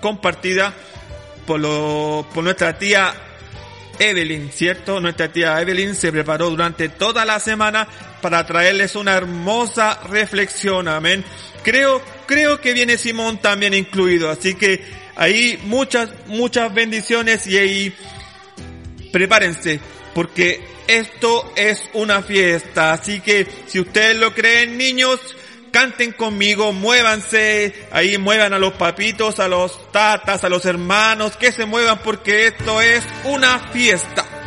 [0.00, 0.74] compartida
[1.46, 3.14] por, lo, por nuestra tía
[4.00, 5.00] Evelyn, ¿cierto?
[5.00, 7.86] Nuestra tía Evelyn se preparó durante toda la semana
[8.20, 11.24] para traerles una hermosa reflexión, amén.
[11.62, 14.82] Creo, creo que viene Simón también incluido, así que
[15.14, 17.94] ahí muchas, muchas bendiciones y ahí
[19.12, 19.80] prepárense,
[20.14, 25.20] porque esto es una fiesta, así que si ustedes lo creen, niños,
[25.70, 31.52] canten conmigo, muévanse, ahí muevan a los papitos, a los tatas, a los hermanos, que
[31.52, 34.39] se muevan porque esto es una fiesta.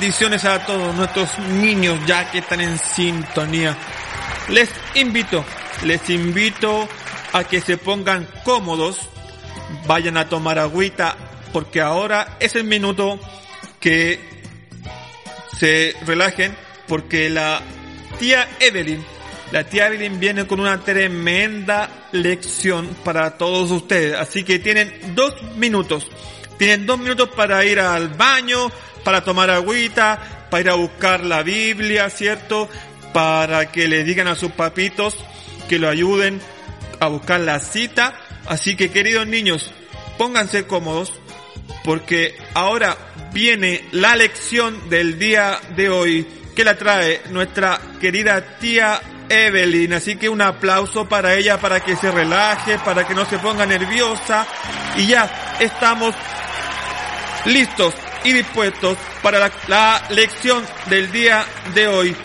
[0.00, 3.76] Bendiciones a todos nuestros niños ya que están en sintonía.
[4.48, 5.44] Les invito,
[5.84, 6.88] les invito
[7.34, 8.96] a que se pongan cómodos,
[9.86, 11.14] vayan a tomar agüita,
[11.52, 13.20] porque ahora es el minuto
[13.78, 14.18] que
[15.58, 16.56] se relajen,
[16.88, 17.60] porque la
[18.18, 19.04] tía Evelyn,
[19.52, 24.18] la tía Evelyn viene con una tremenda lección para todos ustedes.
[24.18, 26.06] Así que tienen dos minutos.
[26.56, 28.70] Tienen dos minutos para ir al baño,
[29.04, 32.68] para tomar agüita, para ir a buscar la Biblia, ¿cierto?
[33.12, 35.16] Para que le digan a sus papitos
[35.68, 36.40] que lo ayuden
[36.98, 38.14] a buscar la cita.
[38.46, 39.72] Así que queridos niños,
[40.18, 41.12] pónganse cómodos
[41.84, 42.96] porque ahora
[43.32, 49.92] viene la lección del día de hoy que la trae nuestra querida tía Evelyn.
[49.92, 53.64] Así que un aplauso para ella para que se relaje, para que no se ponga
[53.64, 54.46] nerviosa.
[54.96, 56.14] Y ya estamos
[57.46, 57.94] listos
[58.24, 61.44] y dispuestos para la, lección del día
[61.74, 62.16] de hoy.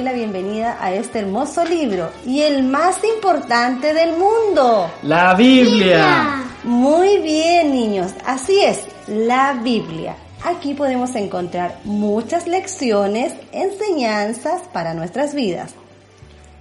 [0.00, 4.90] Doy la bienvenida a este hermoso libro y el más importante del mundo.
[5.02, 6.42] La Biblia.
[6.64, 10.16] Muy bien niños, así es, la Biblia.
[10.42, 15.74] Aquí podemos encontrar muchas lecciones, enseñanzas para nuestras vidas.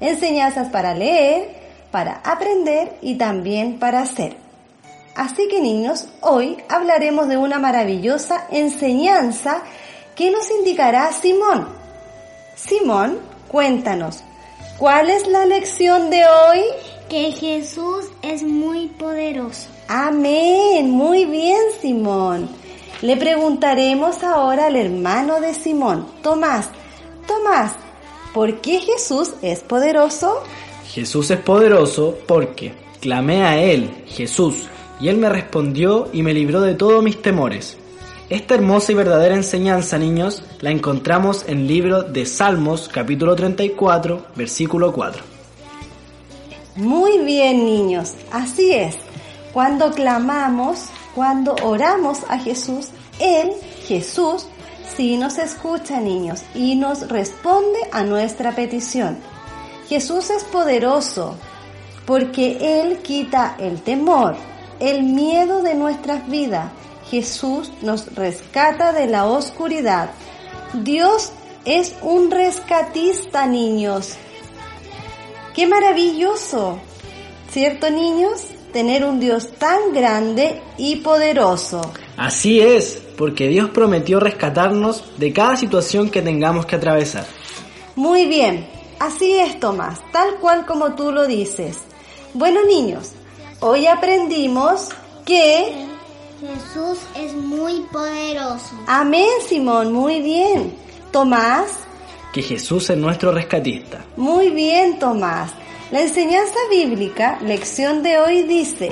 [0.01, 1.49] Enseñanzas para leer,
[1.91, 4.35] para aprender y también para hacer.
[5.15, 9.61] Así que niños, hoy hablaremos de una maravillosa enseñanza
[10.15, 11.79] que nos indicará Simón.
[12.59, 14.23] Simón, cuéntanos,
[14.77, 16.61] ¿cuál es la lección de hoy?
[17.09, 19.67] Que Jesús es muy poderoso.
[19.87, 22.47] Amén, muy bien Simón.
[23.01, 26.69] Le preguntaremos ahora al hermano de Simón, Tomás.
[27.27, 27.73] Tomás,
[28.33, 30.43] ¿por qué Jesús es poderoso?
[30.85, 34.67] Jesús es poderoso porque clamé a Él, Jesús,
[34.99, 37.77] y Él me respondió y me libró de todos mis temores.
[38.29, 44.27] Esta hermosa y verdadera enseñanza, niños, la encontramos en el libro de Salmos, capítulo 34,
[44.35, 45.23] versículo 4.
[46.75, 48.97] Muy bien, niños, así es.
[49.51, 53.49] Cuando clamamos, cuando oramos a Jesús, Él,
[53.87, 54.45] Jesús,
[54.95, 59.17] sí nos escucha, niños, y nos responde a nuestra petición.
[59.87, 61.35] Jesús es poderoso
[62.05, 64.35] porque Él quita el temor,
[64.79, 66.69] el miedo de nuestras vidas.
[67.09, 70.11] Jesús nos rescata de la oscuridad.
[70.73, 71.31] Dios
[71.65, 74.15] es un rescatista, niños.
[75.55, 76.79] ¡Qué maravilloso!
[77.51, 78.45] ¿Cierto, niños?
[78.71, 81.81] Tener un Dios tan grande y poderoso.
[82.17, 87.25] Así es, porque Dios prometió rescatarnos de cada situación que tengamos que atravesar.
[87.95, 91.79] Muy bien, así es, Tomás, tal cual como tú lo dices.
[92.35, 93.13] Bueno, niños,
[93.59, 94.89] hoy aprendimos
[95.25, 95.97] que...
[96.39, 98.75] Jesús es muy poderoso.
[98.87, 100.73] Amén, Simón, muy bien.
[101.11, 101.71] Tomás,
[102.33, 104.05] Que Jesús es nuestro rescatista.
[104.15, 105.51] muy bien, Tomás.
[105.91, 108.91] La enseñanza bíblica, lección de hoy dice,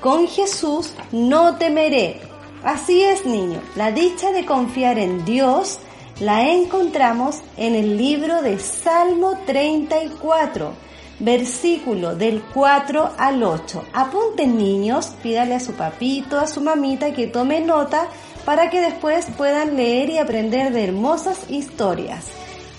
[0.00, 2.20] con Jesús no temeré.
[2.64, 5.78] Así es, niño, la dicha de confiar en Dios
[6.20, 10.72] la encontramos en el libro de Salmo 34,
[11.20, 13.84] versículo del 4 al 8.
[13.92, 18.08] Apunten niños, pídale a su papito, a su mamita que tome nota
[18.44, 22.26] para que después puedan leer y aprender de hermosas historias.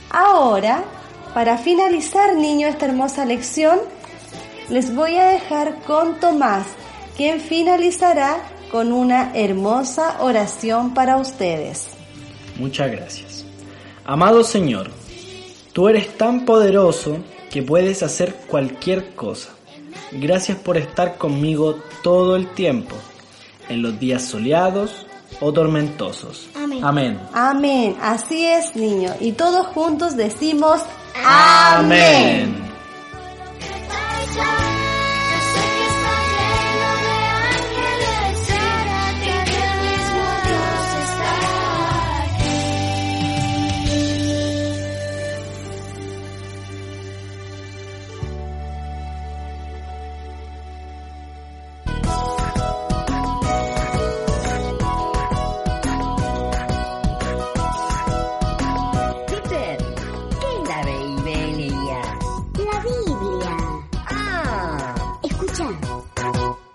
[0.09, 0.83] Ahora,
[1.33, 3.79] para finalizar, niño, esta hermosa lección,
[4.69, 6.65] les voy a dejar con Tomás,
[7.15, 8.37] quien finalizará
[8.71, 11.87] con una hermosa oración para ustedes.
[12.57, 13.45] Muchas gracias.
[14.05, 14.89] Amado Señor,
[15.73, 17.17] tú eres tan poderoso
[17.49, 19.49] que puedes hacer cualquier cosa.
[20.11, 22.95] Gracias por estar conmigo todo el tiempo,
[23.67, 25.05] en los días soleados
[25.39, 26.49] o tormentosos.
[26.55, 26.79] Amén.
[26.83, 27.19] Amén.
[27.33, 27.97] Amén.
[28.01, 29.13] Así es, niño.
[29.19, 30.81] Y todos juntos decimos
[31.23, 32.55] Amén.
[33.59, 34.88] Peter,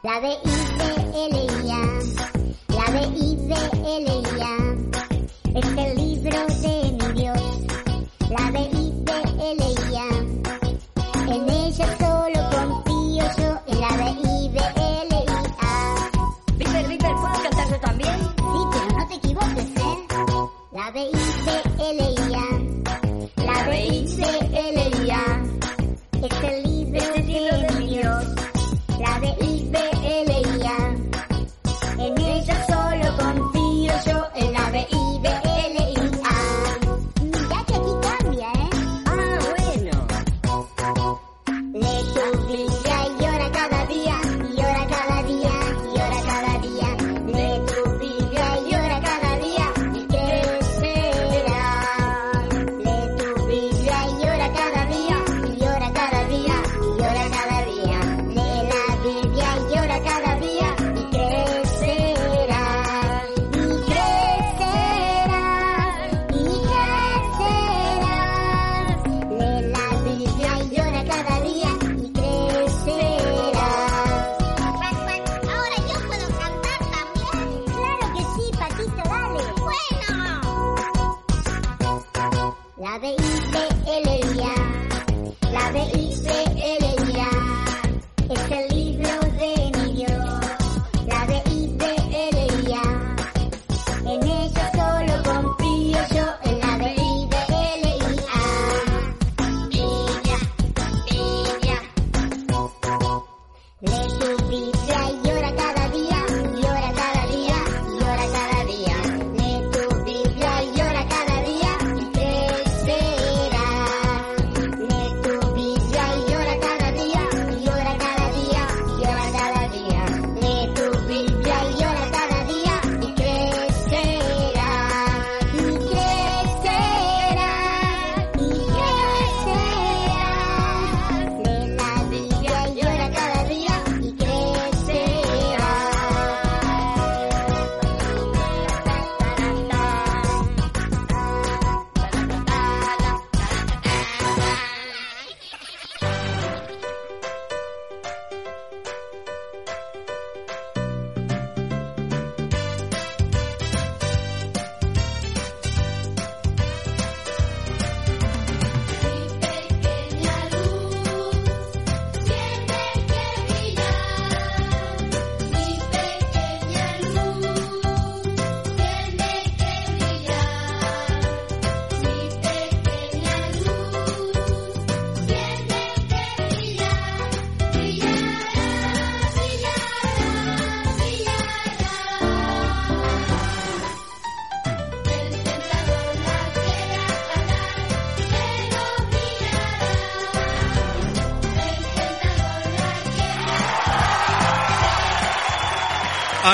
[0.02, 1.82] La B-I-B-L-I-A.
[2.68, 4.54] La B-I-B-L-I-A.
[4.54, 4.63] Es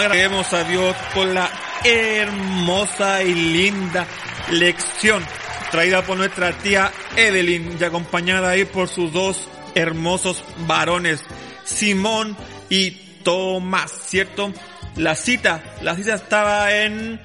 [0.00, 1.50] Agradecemos a Dios por la
[1.84, 4.06] hermosa y linda
[4.50, 5.22] lección
[5.70, 11.20] traída por nuestra tía Evelyn y acompañada ahí por sus dos hermosos varones,
[11.64, 12.34] Simón
[12.70, 12.92] y
[13.22, 14.54] Tomás, ¿cierto?
[14.96, 17.20] La cita, la cita estaba en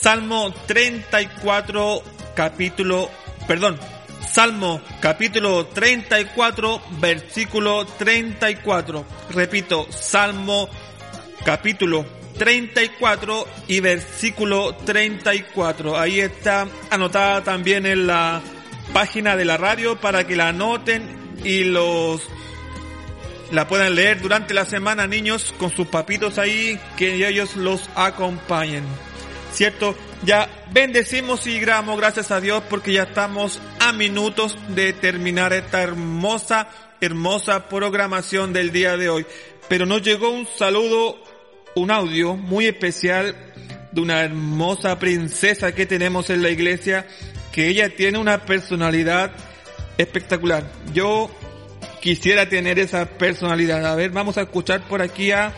[0.00, 2.02] Salmo 34,
[2.34, 3.08] capítulo,
[3.46, 3.78] perdón,
[4.28, 9.04] Salmo capítulo 34, versículo 34.
[9.30, 10.68] Repito, Salmo
[11.44, 12.04] capítulo
[12.38, 15.98] 34 y versículo 34.
[15.98, 18.40] Ahí está anotada también en la
[18.92, 22.22] página de la radio para que la anoten y los
[23.50, 28.84] la puedan leer durante la semana, niños, con sus papitos ahí, que ellos los acompañen.
[29.52, 29.94] ¿Cierto?
[30.24, 35.82] Ya bendecimos y gramos gracias a Dios porque ya estamos a minutos de terminar esta
[35.82, 36.68] hermosa,
[37.00, 39.26] hermosa programación del día de hoy.
[39.68, 41.18] Pero nos llegó un saludo,
[41.74, 43.34] un audio muy especial
[43.92, 47.06] de una hermosa princesa que tenemos en la iglesia,
[47.52, 49.32] que ella tiene una personalidad
[49.98, 50.64] espectacular.
[50.92, 51.30] Yo
[52.00, 53.86] quisiera tener esa personalidad.
[53.86, 55.52] A ver, vamos a escuchar por aquí a,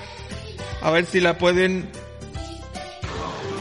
[0.83, 1.89] a ver si la pueden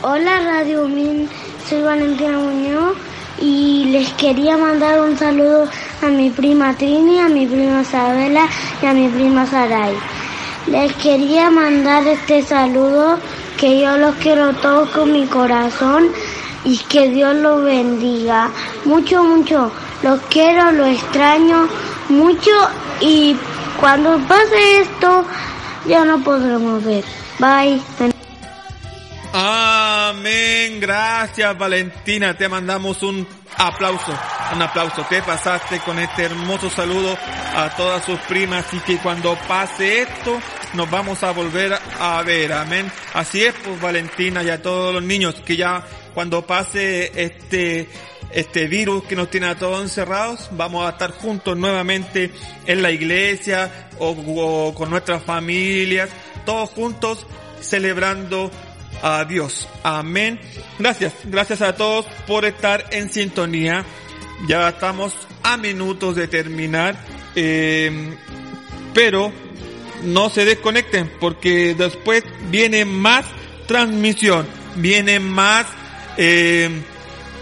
[0.08, 1.28] Hola Radio Min,
[1.68, 2.96] soy Valentina Muñoz
[3.42, 5.68] y les quería mandar un saludo
[6.04, 8.48] a mi prima Trini, a mi prima Isabela
[8.84, 9.96] y a mi prima Saray.
[10.68, 13.20] Les quería mandar este saludo
[13.60, 16.10] que yo los quiero todos con mi corazón
[16.64, 18.50] y que Dios los bendiga.
[18.84, 19.72] Mucho, mucho.
[20.02, 21.68] Los quiero, los extraño
[22.10, 22.52] mucho
[23.00, 23.36] y
[23.80, 25.26] cuando pase esto
[25.88, 27.04] ya no podremos ver.
[27.40, 27.82] Bye.
[29.34, 30.80] Amén.
[30.80, 32.36] Gracias, Valentina.
[32.36, 34.14] Te mandamos un aplauso.
[34.54, 35.04] Un aplauso.
[35.10, 37.18] Te pasaste con este hermoso saludo
[37.56, 40.40] a todas sus primas y que cuando pase esto
[40.74, 42.54] nos vamos a volver a ver.
[42.54, 42.92] Amén.
[43.14, 45.84] Así es, pues, Valentina y a todos los niños que ya
[46.14, 47.90] cuando pase este
[48.32, 52.32] este virus que nos tiene a todos encerrados, vamos a estar juntos nuevamente
[52.66, 56.10] en la iglesia o con nuestras familias,
[56.46, 57.26] todos juntos
[57.62, 58.52] celebrando
[59.02, 59.68] a Dios.
[59.84, 60.40] Amén.
[60.80, 63.86] Gracias, gracias a todos por estar en sintonía.
[64.48, 66.96] Ya estamos a minutos de terminar,
[67.36, 68.16] eh,
[68.94, 69.32] pero
[70.04, 73.26] no se desconecten porque después viene más
[73.68, 75.68] transmisión, viene más...
[76.18, 76.70] Eh,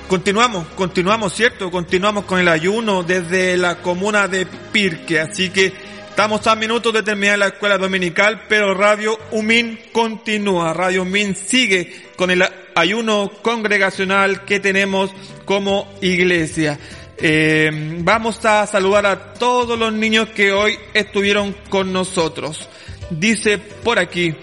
[0.08, 1.72] Continuamos, continuamos, ¿cierto?
[1.72, 5.74] Continuamos con el ayuno desde la comuna de Pirque, así que
[6.14, 12.12] estamos a minutos de terminar la escuela dominical, pero Radio Umin continúa, Radio Umin sigue
[12.16, 12.44] con el
[12.76, 15.10] ayuno congregacional que tenemos
[15.44, 16.78] como iglesia.
[17.18, 22.70] Eh, vamos a saludar a todos los niños que hoy estuvieron con nosotros.
[23.10, 24.36] Dice por aquí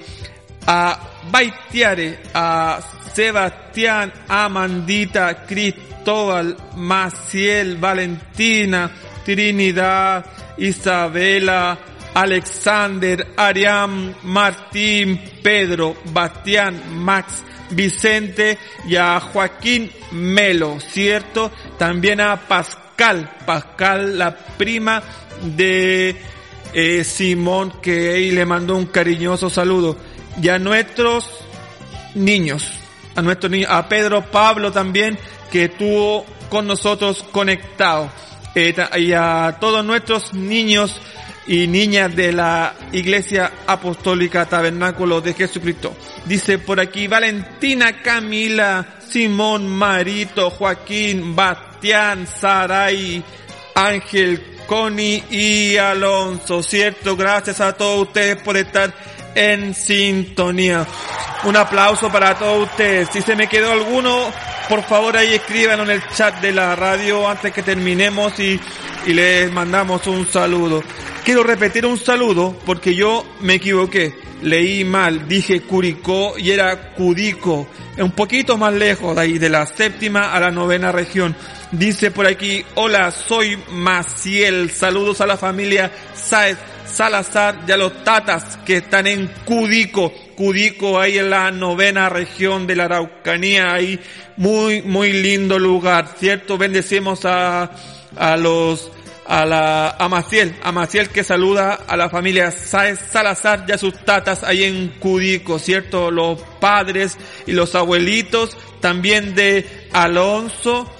[0.67, 2.81] a Baitiare, a
[3.15, 8.91] Sebastián, Amandita, Cristóbal, Maciel, Valentina,
[9.25, 11.79] Trinidad, Isabela,
[12.15, 21.51] Alexander, Ariam, Martín, Pedro, Bastián, Max, Vicente y a Joaquín Melo, ¿cierto?
[21.79, 25.03] También a Pascal, Pascal, la prima
[25.43, 26.17] de
[26.73, 29.97] eh, Simón, que ahí le mandó un cariñoso saludo.
[30.43, 31.31] Y a nuestros
[32.15, 32.73] niños,
[33.15, 35.19] a nuestros niños, a Pedro Pablo también,
[35.51, 38.11] que estuvo con nosotros conectado.
[38.55, 41.01] Y a todos nuestros niños
[41.47, 45.97] y niñas de la Iglesia Apostólica Tabernáculo de Jesucristo.
[46.25, 53.23] Dice por aquí Valentina, Camila, Simón, Marito, Joaquín, Bastián, Saray,
[53.75, 56.63] Ángel, Connie y Alonso.
[56.63, 58.93] Cierto, gracias a todos ustedes por estar
[59.35, 60.87] en sintonía.
[61.45, 63.09] Un aplauso para todos ustedes.
[63.13, 64.31] Si se me quedó alguno,
[64.69, 68.61] por favor ahí escríbanlo en el chat de la radio antes que terminemos y,
[69.07, 70.83] y les mandamos un saludo.
[71.25, 74.15] Quiero repetir un saludo porque yo me equivoqué.
[74.43, 77.67] Leí mal, dije Curicó y era Cudico.
[77.99, 81.37] Un poquito más lejos de ahí, de la séptima a la novena región.
[81.73, 84.71] Dice por aquí, hola, soy Maciel.
[84.71, 86.57] Saludos a la familia Saez
[86.91, 90.13] Salazar y a los tatas que están en Cudico.
[90.37, 94.01] Cudico ahí en la novena región de la Araucanía, ahí
[94.37, 96.59] muy, muy lindo lugar, ¿cierto?
[96.59, 97.71] Bendecimos a,
[98.17, 98.91] a los,
[99.27, 103.79] a la, a Maciel, a Maciel que saluda a la familia Saez Salazar y a
[103.79, 106.11] sus tatas ahí en Cudico, ¿cierto?
[106.11, 107.17] Los padres
[107.47, 110.91] y los abuelitos, también de Alonso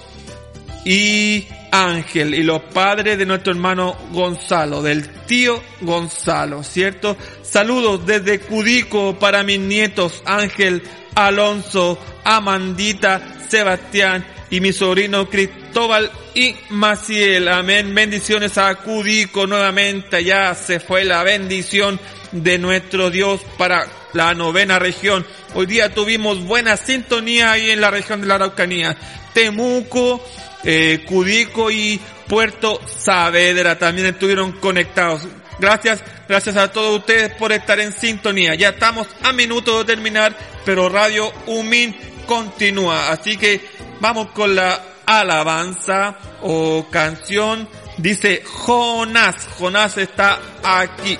[0.85, 7.15] y Ángel y los padres de nuestro hermano Gonzalo, del tío Gonzalo, ¿cierto?
[7.43, 10.83] Saludos desde Cudico para mis nietos Ángel,
[11.15, 17.47] Alonso, Amandita, Sebastián y mi sobrino Cristóbal y Maciel.
[17.47, 17.95] Amén.
[17.95, 20.23] Bendiciones a Cudico nuevamente.
[20.23, 21.99] Ya se fue la bendición
[22.31, 25.25] de nuestro Dios para la novena región.
[25.53, 28.97] Hoy día tuvimos buena sintonía ahí en la región de la Araucanía.
[29.33, 30.21] Temuco,
[30.63, 35.27] eh, Cudico y Puerto Saavedra también estuvieron conectados.
[35.59, 38.55] Gracias, gracias a todos ustedes por estar en sintonía.
[38.55, 40.35] Ya estamos a minuto de terminar,
[40.65, 43.11] pero Radio Umin continúa.
[43.11, 43.61] Así que
[43.99, 47.67] vamos con la alabanza o canción.
[47.97, 49.47] Dice Jonás.
[49.59, 51.19] Jonás está aquí.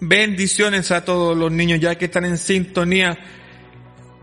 [0.00, 3.18] Bendiciones a todos los niños ya que están en sintonía.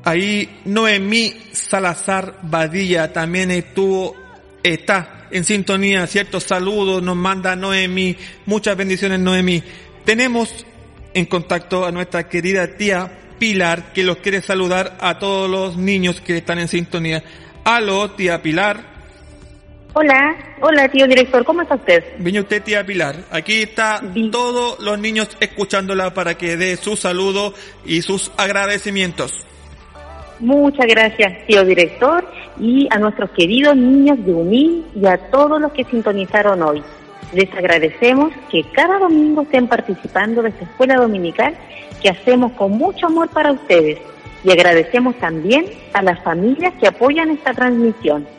[0.03, 4.15] Ahí Noemí Salazar Badilla también estuvo,
[4.63, 8.17] está en sintonía, ciertos saludos nos manda Noemí,
[8.47, 9.61] muchas bendiciones Noemí.
[10.03, 10.65] Tenemos
[11.13, 16.21] en contacto a nuestra querida tía Pilar que los quiere saludar a todos los niños
[16.21, 17.23] que están en sintonía.
[17.63, 18.96] Aló, tía Pilar.
[19.99, 22.03] Hola, hola tío director, ¿cómo está usted?
[22.19, 23.15] Viene usted, tía Pilar.
[23.31, 23.99] Aquí está
[24.31, 29.47] todos los niños escuchándola para que dé su saludo y sus agradecimientos.
[30.39, 32.29] Muchas gracias tío director
[32.59, 36.83] y a nuestros queridos niños de UMI y a todos los que sintonizaron hoy.
[37.33, 41.57] Les agradecemos que cada domingo estén participando de esta escuela dominical
[42.03, 43.97] que hacemos con mucho amor para ustedes
[44.43, 48.36] y agradecemos también a las familias que apoyan esta transmisión.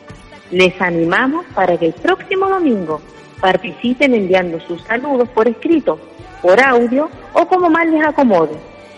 [0.51, 3.01] Les animamos para que el próximo domingo
[3.39, 5.99] participen enviando sus saludos por escrito,
[6.41, 8.55] por audio o como más les acomode.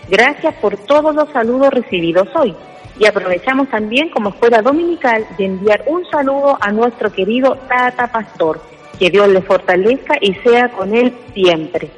[0.08, 2.54] Gracias por todos los saludos recibidos hoy.
[2.98, 8.60] Y aprovechamos también como escuela dominical de enviar un saludo a nuestro querido Tata Pastor.
[8.98, 11.90] Que Dios le fortalezca y sea con él siempre.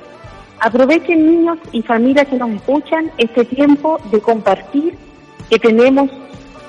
[0.60, 4.96] Aprovechen niños y familias que nos escuchan este tiempo de compartir
[5.50, 6.10] que tenemos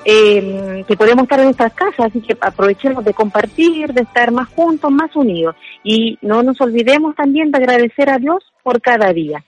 [0.08, 4.48] eh, que podemos estar en nuestras casas, así que aprovechemos de compartir, de estar más
[4.50, 5.56] juntos, más unidos.
[5.82, 9.44] Y no nos olvidemos también de agradecer a Dios por cada día.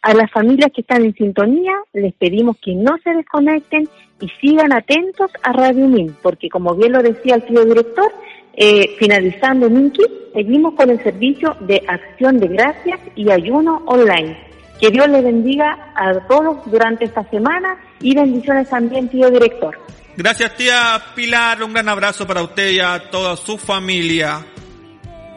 [0.00, 3.88] A las familias que están en sintonía, les pedimos que no se desconecten
[4.20, 8.12] y sigan atentos a Radio Min, porque como bien lo decía el tío director,
[8.54, 14.53] eh, finalizando Minky, seguimos con el servicio de acción de gracias y ayuno online.
[14.80, 19.78] Que Dios les bendiga a todos durante esta semana y bendiciones también, tío director.
[20.16, 24.44] Gracias tía Pilar, un gran abrazo para usted y a toda su familia.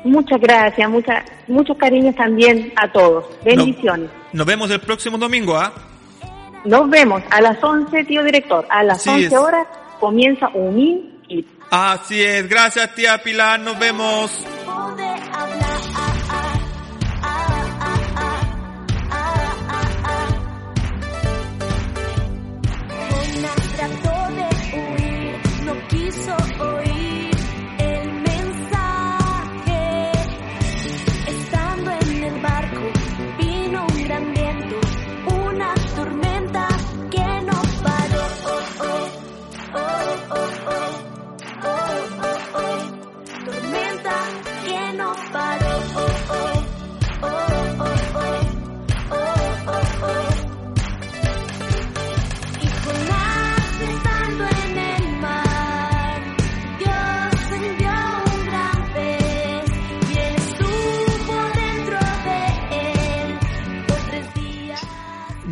[0.04, 3.26] Muchas gracias, mucha, muchos cariños también a todos.
[3.44, 4.10] Bendiciones.
[4.34, 5.74] Nos vemos el próximo domingo, ¿ah?
[6.64, 8.66] Nos vemos a las 11, tío director.
[8.70, 9.34] A las Así 11 es.
[9.34, 9.68] horas
[10.00, 10.50] comienza
[11.30, 14.46] y Así es, gracias tía Pilar, nos vemos.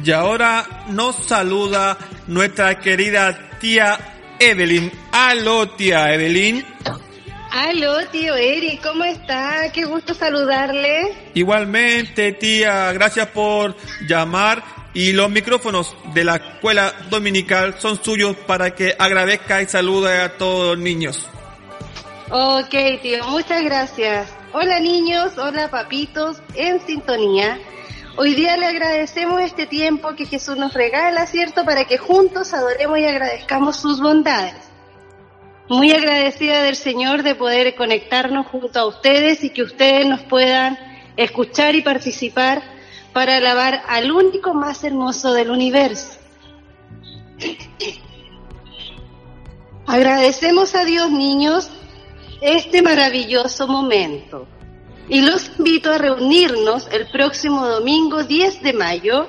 [0.06, 1.97] Y ahora nos saluda
[2.27, 3.97] nuestra querida tía
[4.38, 4.91] Evelyn.
[5.11, 6.74] Aló, tía Evelyn.
[7.56, 9.72] Aló, tío Eri, ¿cómo está?
[9.72, 11.14] Qué gusto saludarle.
[11.36, 14.61] Igualmente, tía, gracias por llamar
[14.94, 20.38] y los micrófonos de la escuela dominical son suyos para que agradezca y salude a
[20.38, 21.30] todos los niños.
[22.30, 24.30] Ok, tío, muchas gracias.
[24.52, 27.57] Hola niños, hola papitos, en sintonía.
[28.18, 31.64] Hoy día le agradecemos este tiempo que Jesús nos regala, ¿cierto?
[31.64, 34.74] Para que juntos adoremos y agradezcamos sus bondades.
[35.68, 40.78] Muy agradecida del Señor de poder conectarnos junto a ustedes y que ustedes nos puedan
[41.18, 42.62] escuchar y participar
[43.14, 46.20] para alabar al único más hermoso del universo.
[49.88, 51.70] Agradecemos a Dios, niños,
[52.42, 54.48] este maravilloso momento.
[55.08, 59.28] Y los invito a reunirnos el próximo domingo 10 de mayo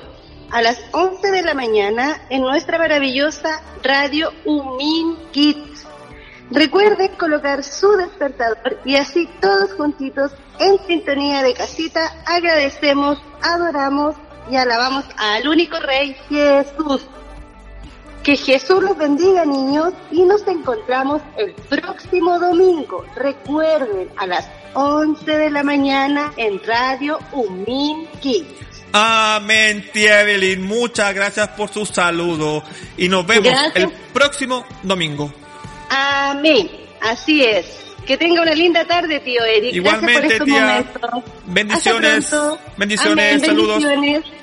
[0.51, 5.76] a las 11 de la mañana en nuestra maravillosa radio Umin Kids.
[6.51, 14.15] Recuerden colocar su despertador y así todos juntitos en sintonía de casita agradecemos, adoramos
[14.51, 17.07] y alabamos al único Rey Jesús.
[18.23, 23.05] Que Jesús los bendiga niños y nos encontramos el próximo domingo.
[23.15, 28.85] Recuerden a las 11 de la mañana en Radio Umin Kids.
[28.93, 30.63] Amén, tía Evelyn.
[30.63, 32.63] Muchas gracias por su saludo
[32.97, 33.77] y nos vemos Gracias.
[33.77, 35.33] el próximo domingo.
[35.91, 36.71] Amén.
[37.01, 37.67] Así es.
[38.07, 39.75] Que tenga una linda tarde, tío Eric.
[39.75, 40.85] Igualmente, Gracias por tía.
[41.47, 42.31] Bendiciones.
[42.77, 43.41] Bendiciones, Amén.
[43.41, 43.83] saludos.
[43.83, 44.37] Bendiciones.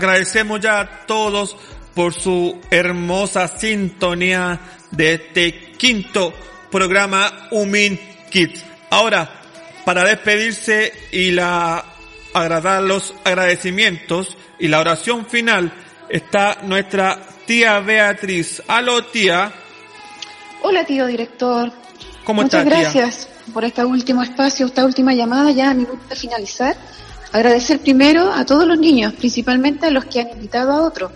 [0.00, 1.54] Agradecemos ya a todos
[1.94, 4.58] por su hermosa sintonía
[4.90, 6.32] de este quinto
[6.70, 8.00] programa Umin
[8.30, 8.64] Kids.
[8.88, 9.30] Ahora,
[9.84, 11.84] para despedirse y la
[12.32, 15.70] agradar los agradecimientos y la oración final
[16.08, 18.62] está nuestra tía Beatriz.
[18.68, 19.52] Aló tía,
[20.62, 21.70] Hola, tío director.
[22.24, 22.70] ¿cómo Muchas tía?
[22.74, 26.74] gracias por este último espacio, esta última llamada, ya a minuto de finalizar.
[27.32, 31.12] Agradecer primero a todos los niños, principalmente a los que han invitado a otros.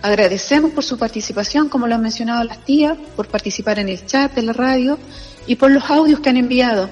[0.00, 4.32] Agradecemos por su participación, como lo han mencionado las tías, por participar en el chat
[4.32, 4.96] de la radio
[5.46, 6.88] y por los audios que han enviado.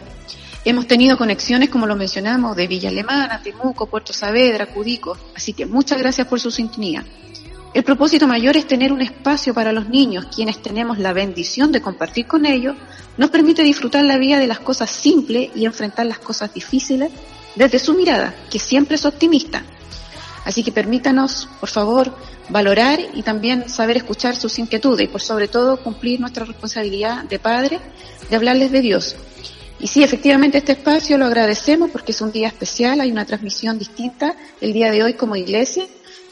[0.64, 5.66] Hemos tenido conexiones, como lo mencionamos, de Villa Alemana, Temuco, Puerto Saavedra, Cudico, así que
[5.66, 7.04] muchas gracias por su sintonía.
[7.74, 11.80] El propósito mayor es tener un espacio para los niños, quienes tenemos la bendición de
[11.80, 12.74] compartir con ellos,
[13.18, 17.12] nos permite disfrutar la vida de las cosas simples y enfrentar las cosas difíciles
[17.54, 19.62] desde su mirada, que siempre es optimista.
[20.44, 22.14] Así que permítanos, por favor,
[22.48, 27.38] valorar y también saber escuchar sus inquietudes y por sobre todo cumplir nuestra responsabilidad de
[27.38, 27.80] padre
[28.28, 29.16] de hablarles de Dios.
[29.80, 33.78] Y sí, efectivamente este espacio lo agradecemos porque es un día especial, hay una transmisión
[33.78, 35.86] distinta el día de hoy como iglesia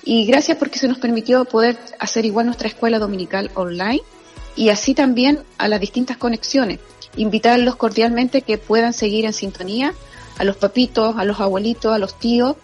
[0.05, 4.01] y gracias porque se nos permitió poder hacer igual nuestra escuela dominical online
[4.57, 6.78] y así también a las distintas conexiones.
[7.16, 9.94] Invitarlos cordialmente que puedan seguir en sintonía
[10.43, 12.56] a los papitos, a los abuelitos, a los tíos,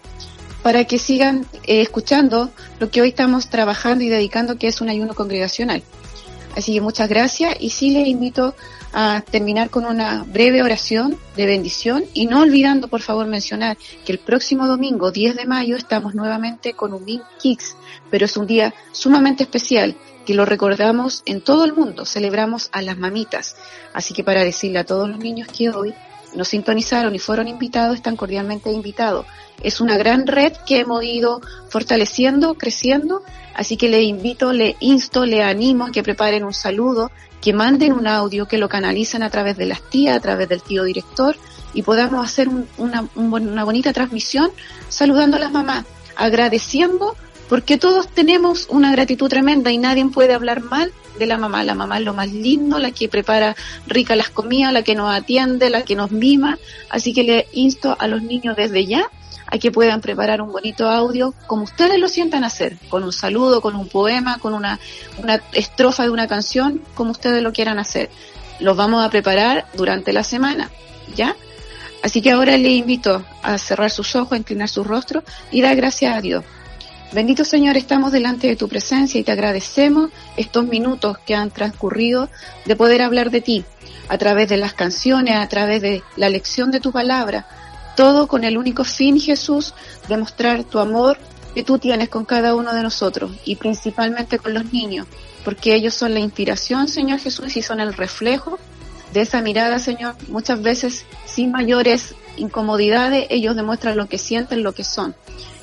[0.61, 4.89] para que sigan eh, escuchando lo que hoy estamos trabajando y dedicando, que es un
[4.89, 5.81] ayuno congregacional.
[6.57, 8.53] Así que muchas gracias y sí les invito
[8.91, 14.11] a terminar con una breve oración de bendición y no olvidando por favor mencionar que
[14.11, 17.05] el próximo domingo 10 de mayo estamos nuevamente con un
[17.39, 17.77] Kicks,
[18.09, 19.95] pero es un día sumamente especial
[20.25, 23.55] que lo recordamos en todo el mundo, celebramos a las mamitas.
[23.93, 25.93] Así que para decirle a todos los niños que hoy
[26.35, 29.25] nos sintonizaron y fueron invitados, están cordialmente invitados.
[29.61, 33.23] Es una gran red que hemos ido fortaleciendo, creciendo,
[33.55, 37.11] así que le invito, le insto, le animo a que preparen un saludo,
[37.41, 40.61] que manden un audio, que lo canalicen a través de las tías, a través del
[40.61, 41.35] tío director
[41.73, 44.51] y podamos hacer un- una, bonita transmisión
[44.89, 45.85] saludando a las mamás,
[46.15, 47.15] agradeciendo
[47.47, 51.63] porque todos tenemos una gratitud tremenda y nadie puede hablar mal de la mamá.
[51.63, 53.55] La mamá es lo más lindo, la que prepara
[53.85, 56.57] ricas las comidas, la que nos atiende, la que nos mima.
[56.89, 59.09] Así que le insto a los niños desde ya
[59.51, 63.61] a que puedan preparar un bonito audio como ustedes lo sientan hacer, con un saludo,
[63.61, 64.79] con un poema, con una,
[65.17, 68.09] una estrofa de una canción, como ustedes lo quieran hacer.
[68.59, 70.69] Los vamos a preparar durante la semana,
[71.15, 71.35] ¿ya?
[72.03, 75.75] Así que ahora le invito a cerrar sus ojos, a inclinar su rostro y dar
[75.75, 76.45] gracias a Dios.
[77.11, 82.29] Bendito Señor, estamos delante de tu presencia y te agradecemos estos minutos que han transcurrido
[82.65, 83.65] de poder hablar de ti
[84.09, 87.47] a través de las canciones, a través de la lección de tu palabra,
[87.95, 89.73] todo con el único fin, Jesús,
[90.07, 91.17] de mostrar tu amor
[91.55, 95.07] que tú tienes con cada uno de nosotros y principalmente con los niños,
[95.43, 98.59] porque ellos son la inspiración, Señor Jesús, y son el reflejo
[99.13, 104.73] de esa mirada, Señor, muchas veces sin mayores incomodidades, ellos demuestran lo que sienten, lo
[104.73, 105.15] que son.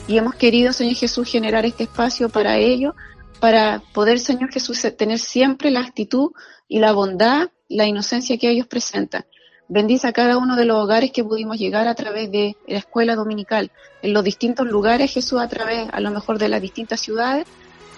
[0.08, 2.94] Y hemos querido, Señor Jesús, generar este espacio para ello,
[3.40, 6.30] para poder, Señor Jesús, tener siempre la actitud
[6.68, 9.24] y la bondad, la inocencia que ellos presentan.
[9.68, 13.16] Bendice a cada uno de los hogares que pudimos llegar a través de la escuela
[13.16, 17.46] dominical, en los distintos lugares, Jesús, a través a lo mejor de las distintas ciudades,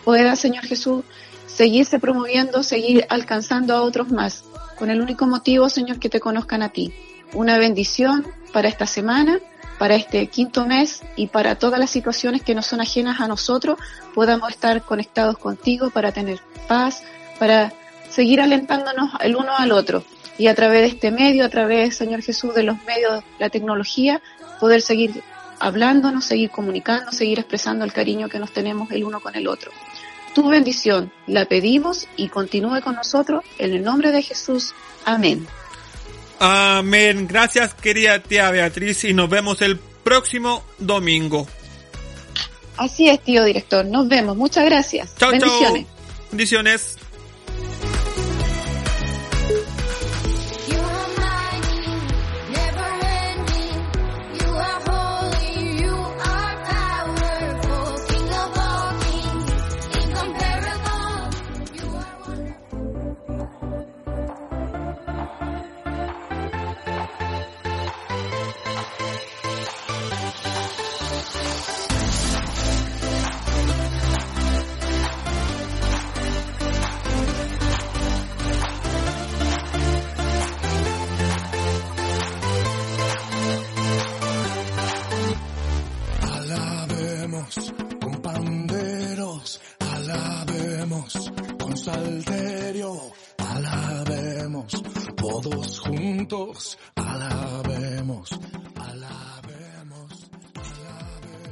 [0.02, 1.04] pueda, Señor Jesús,
[1.46, 4.44] seguirse promoviendo, seguir alcanzando a otros más,
[4.78, 6.94] con el único motivo, Señor, que te conozcan a ti.
[7.34, 9.38] Una bendición para esta semana,
[9.78, 13.78] para este quinto mes y para todas las situaciones que no son ajenas a nosotros,
[14.14, 17.02] podamos estar conectados contigo para tener paz,
[17.38, 17.72] para
[18.10, 20.04] seguir alentándonos el uno al otro.
[20.36, 24.20] Y a través de este medio, a través, Señor Jesús, de los medios, la tecnología,
[24.60, 25.22] poder seguir
[25.60, 29.70] hablándonos, seguir comunicando, seguir expresando el cariño que nos tenemos el uno con el otro.
[30.34, 34.74] Tu bendición la pedimos y continúe con nosotros en el nombre de Jesús.
[35.04, 35.46] Amén.
[36.38, 37.26] Amén.
[37.26, 41.46] Gracias, querida tía Beatriz, y nos vemos el próximo domingo.
[42.76, 43.84] Así es, tío director.
[43.84, 44.36] Nos vemos.
[44.36, 45.14] Muchas gracias.
[45.16, 45.86] Chao, Bendiciones.
[46.30, 46.96] Bendiciones.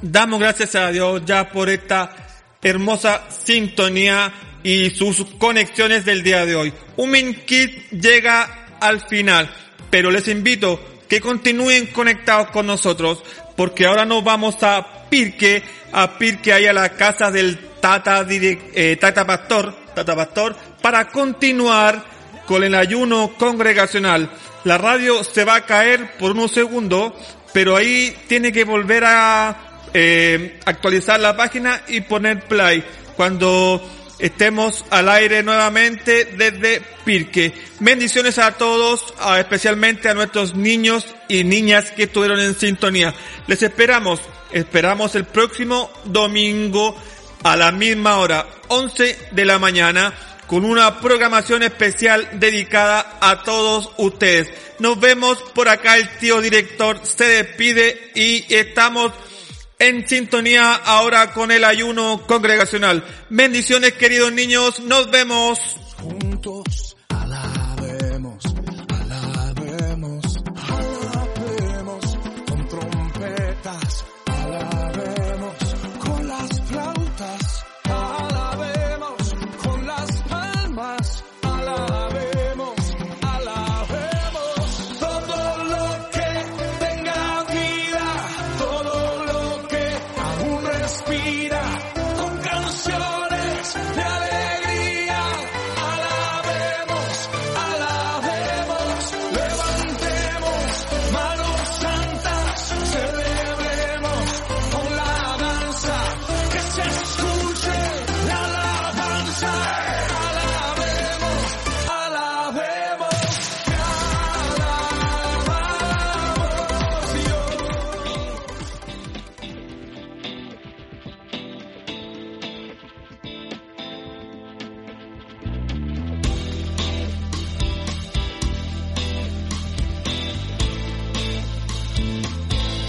[0.01, 2.15] Damos gracias a Dios ya por esta
[2.61, 4.31] hermosa sintonía
[4.63, 6.73] y sus conexiones del día de hoy.
[6.97, 9.49] Un Kit llega al final,
[9.89, 13.23] pero les invito que continúen conectados con nosotros
[13.55, 15.63] porque ahora nos vamos a Pirque,
[15.93, 21.07] a Pirque ahí a la casa del Tata, direc- eh, Tata Pastor, Tata Pastor, para
[21.09, 22.03] continuar
[22.45, 24.29] con el ayuno congregacional.
[24.67, 27.13] La radio se va a caer por unos segundos,
[27.53, 32.83] pero ahí tiene que volver a eh, actualizar la página y poner play
[33.15, 33.81] cuando
[34.19, 37.53] estemos al aire nuevamente desde Pirque.
[37.79, 43.15] Bendiciones a todos, especialmente a nuestros niños y niñas que estuvieron en sintonía.
[43.47, 44.19] Les esperamos,
[44.51, 46.93] esperamos el próximo domingo
[47.41, 50.13] a la misma hora, 11 de la mañana,
[50.47, 54.49] con una programación especial dedicada a todos ustedes.
[54.79, 59.11] Nos vemos por acá, el tío director se despide y estamos
[59.79, 63.03] en sintonía ahora con el ayuno congregacional.
[63.29, 65.59] Bendiciones queridos niños, nos vemos.
[66.01, 66.96] Juntos